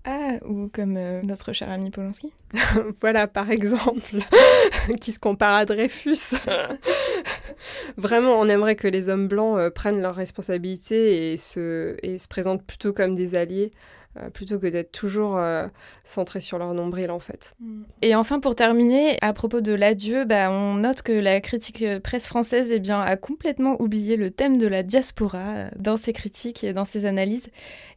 [0.08, 2.32] Ah, ou comme euh, notre cher ami Polanski.
[3.00, 4.18] voilà, par exemple,
[5.00, 6.36] qui se compare à Dreyfus.
[7.96, 12.28] Vraiment, on aimerait que les hommes blancs euh, prennent leurs responsabilités et se, et se
[12.28, 13.72] présentent plutôt comme des alliés
[14.20, 15.66] euh, plutôt que d'être toujours euh,
[16.04, 17.54] centré sur leur nombril en fait.
[17.60, 17.82] Mm.
[18.02, 22.26] Et enfin pour terminer, à propos de l'adieu, bah, on note que la critique presse
[22.26, 26.64] française eh bien, a complètement oublié le thème de la diaspora euh, dans ses critiques
[26.64, 27.48] et dans ses analyses.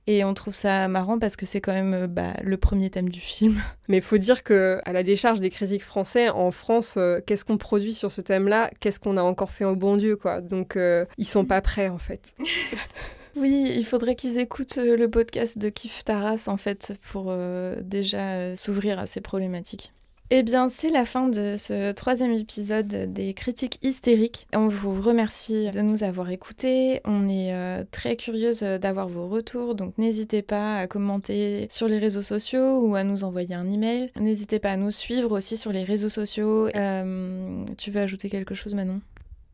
[0.08, 3.20] Et on trouve ça marrant parce que c'est quand même bah, le premier thème du
[3.20, 3.62] film.
[3.88, 7.58] Mais il faut dire que à la décharge des critiques français, en France, qu'est-ce qu'on
[7.58, 8.72] produit sur ce thème-là?
[8.80, 10.42] Qu'est-ce qu'on a encore fait au bon Dieu quoi?
[10.42, 10.78] Donc
[11.18, 12.34] ils sont pas prêts en fait.
[13.40, 17.78] Oui, il faudrait qu'ils écoutent euh, le podcast de Kif Taras en fait pour euh,
[17.82, 19.94] déjà euh, s'ouvrir à ces problématiques.
[20.30, 24.46] Eh bien, c'est la fin de ce troisième épisode des critiques hystériques.
[24.54, 27.02] On vous remercie de nous avoir écoutés.
[27.04, 27.52] On est
[27.90, 32.94] très curieuse d'avoir vos retours, donc n'hésitez pas à commenter sur les réseaux sociaux ou
[32.94, 34.12] à nous envoyer un email.
[34.20, 36.70] N'hésitez pas à nous suivre aussi sur les réseaux sociaux.
[37.80, 39.02] tu veux ajouter quelque chose, Manon?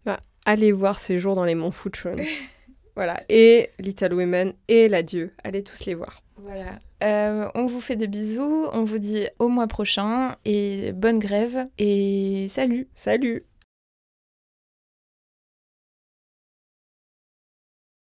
[0.06, 2.18] Bah, Allez voir ces jours dans les monts Fuchun.
[2.96, 5.32] Voilà, et Little Women et l'adieu.
[5.44, 6.22] Allez tous les voir.
[6.38, 6.80] Voilà.
[7.04, 11.68] Euh, on vous fait des bisous, on vous dit au mois prochain et bonne grève
[11.78, 12.88] et salut.
[12.96, 13.44] Salut.